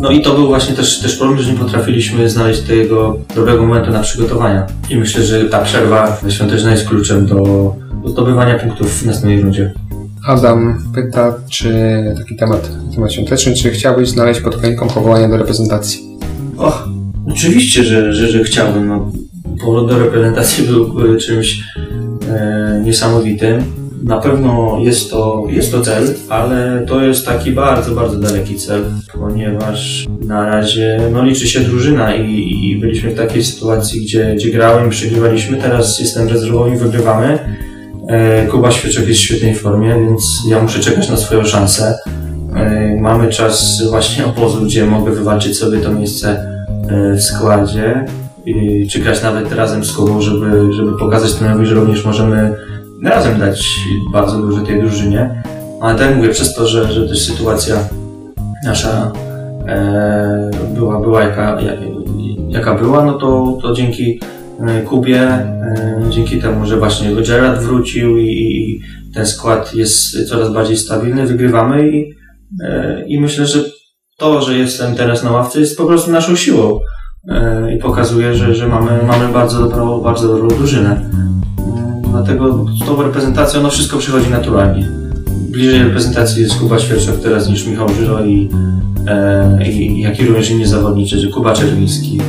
[0.00, 3.90] No i to był właśnie też, też problem, że nie potrafiliśmy znaleźć tego dobrego momentu
[3.90, 4.66] na przygotowania.
[4.90, 7.36] I myślę, że ta przerwa świąteczna jest kluczem do,
[8.02, 9.72] do zdobywania punktów w następnej rundzie.
[10.26, 11.74] Adam pyta, czy
[12.18, 16.18] taki temat, temat świąteczny, czy chciałbyś znaleźć pod choinką powołania do reprezentacji?
[16.56, 16.88] Och,
[17.30, 18.88] oczywiście, że, że, że chciałbym.
[18.88, 19.12] No,
[19.64, 21.60] powrót do reprezentacji był e, czymś
[22.28, 23.62] e, niesamowitym.
[24.04, 28.84] Na pewno jest to, jest to cel, ale to jest taki bardzo, bardzo daleki cel,
[29.12, 34.50] ponieważ na razie no, liczy się drużyna i, i byliśmy w takiej sytuacji, gdzie, gdzie
[34.50, 35.56] grałem przegrywaliśmy.
[35.56, 37.38] Teraz jestem rezerwową i wygrywamy.
[38.08, 41.94] E, Kuba Świeczek jest w świetnej formie, więc ja muszę czekać na swoją szansę.
[42.56, 46.55] E, Mamy czas właśnie obozu, gdzie mogę wywalczyć sobie to miejsce
[47.16, 48.04] w składzie,
[48.90, 52.54] czy grać nawet razem z Kubą, żeby, żeby pokazać trenerowi, że również możemy
[53.04, 53.80] razem dać
[54.12, 55.42] bardzo dużo tej drużynie.
[55.80, 57.76] Ale tak mówię, przez to, że, że też sytuacja
[58.64, 59.12] nasza
[59.66, 61.78] e, była, była jaka, jak,
[62.48, 64.20] jaka była, no to, to dzięki
[64.60, 68.80] e, Kubie, e, dzięki temu, że właśnie Gerard wrócił i, i
[69.14, 72.14] ten skład jest coraz bardziej stabilny, wygrywamy i,
[72.64, 73.58] e, i myślę, że
[74.16, 76.80] to, że jestem teraz na ławce jest po prostu naszą siłą
[77.28, 81.10] e, i pokazuje, że, że mamy, mamy bardzo dobrą, bardzo dobrą drużynę.
[82.10, 84.88] Dlatego z tą reprezentacją no wszystko przychodzi naturalnie.
[85.50, 88.50] Bliżej reprezentacji jest Kuba Świerczak teraz niż Michał Żyro i,
[89.08, 92.20] e, i jak i również inni zawodnicy, że Kuba Czerwiński,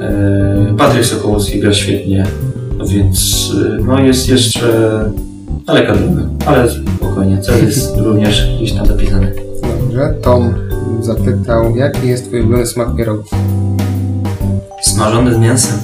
[0.00, 2.26] e, Patryk Sokołowski gra świetnie,
[2.88, 5.00] więc e, no jest jeszcze
[5.66, 9.34] daleka droga, ale spokojnie, cel jest również gdzieś tam zapisany.
[9.80, 10.14] Dobrze.
[10.22, 10.63] Tom
[11.00, 13.30] zapytał, jaki jest twój ulubiony smak pierogów?
[14.82, 15.78] Smażony z mięsem.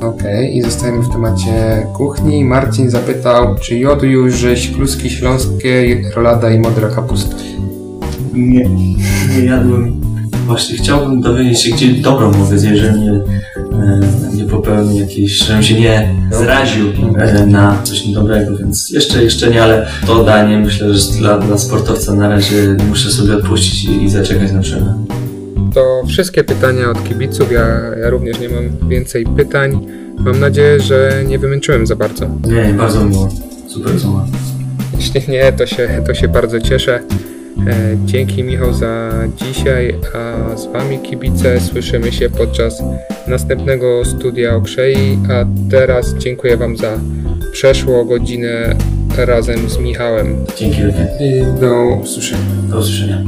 [0.00, 2.44] Okej, i zostajemy w temacie kuchni.
[2.44, 7.36] Marcin zapytał, czy jodł już żeś kluski śląskie, rolada i modra kapusta?
[8.34, 8.68] Nie,
[9.36, 10.00] nie jadłem.
[10.46, 13.20] Właśnie chciałbym dowiedzieć się, gdzie dobrą mogę zjeść, że nie,
[14.34, 16.86] nie popełnił jakiejś, żebym się nie zraził
[17.18, 21.58] e, na coś niedobrego, więc jeszcze, jeszcze nie, ale to danie myślę, że dla, dla
[21.58, 24.94] sportowca na razie muszę sobie odpuścić i, i zaczekać na przerwę.
[25.74, 27.52] To wszystkie pytania od kibiców.
[27.52, 27.66] Ja,
[28.02, 29.86] ja również nie mam więcej pytań.
[30.18, 32.26] Mam nadzieję, że nie wymęczyłem za bardzo.
[32.44, 33.28] Nie, bardzo miło.
[33.68, 34.26] Super rozmowa.
[34.96, 37.00] Jeśli nie, to się, to się bardzo cieszę.
[37.66, 42.82] E, Dzięki Michał za dzisiaj, a z Wami kibice słyszymy się podczas
[43.26, 46.98] następnego studia Okrzei, a teraz dziękuję Wam za
[47.52, 48.76] przeszło godzinę
[49.16, 50.44] razem z Michałem.
[50.56, 51.08] Dzięki wielkie.
[51.20, 52.40] I do usłyszenia.
[52.68, 53.24] Do usłyszenia.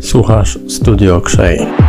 [0.00, 1.87] Słuchasz Studio Krzej.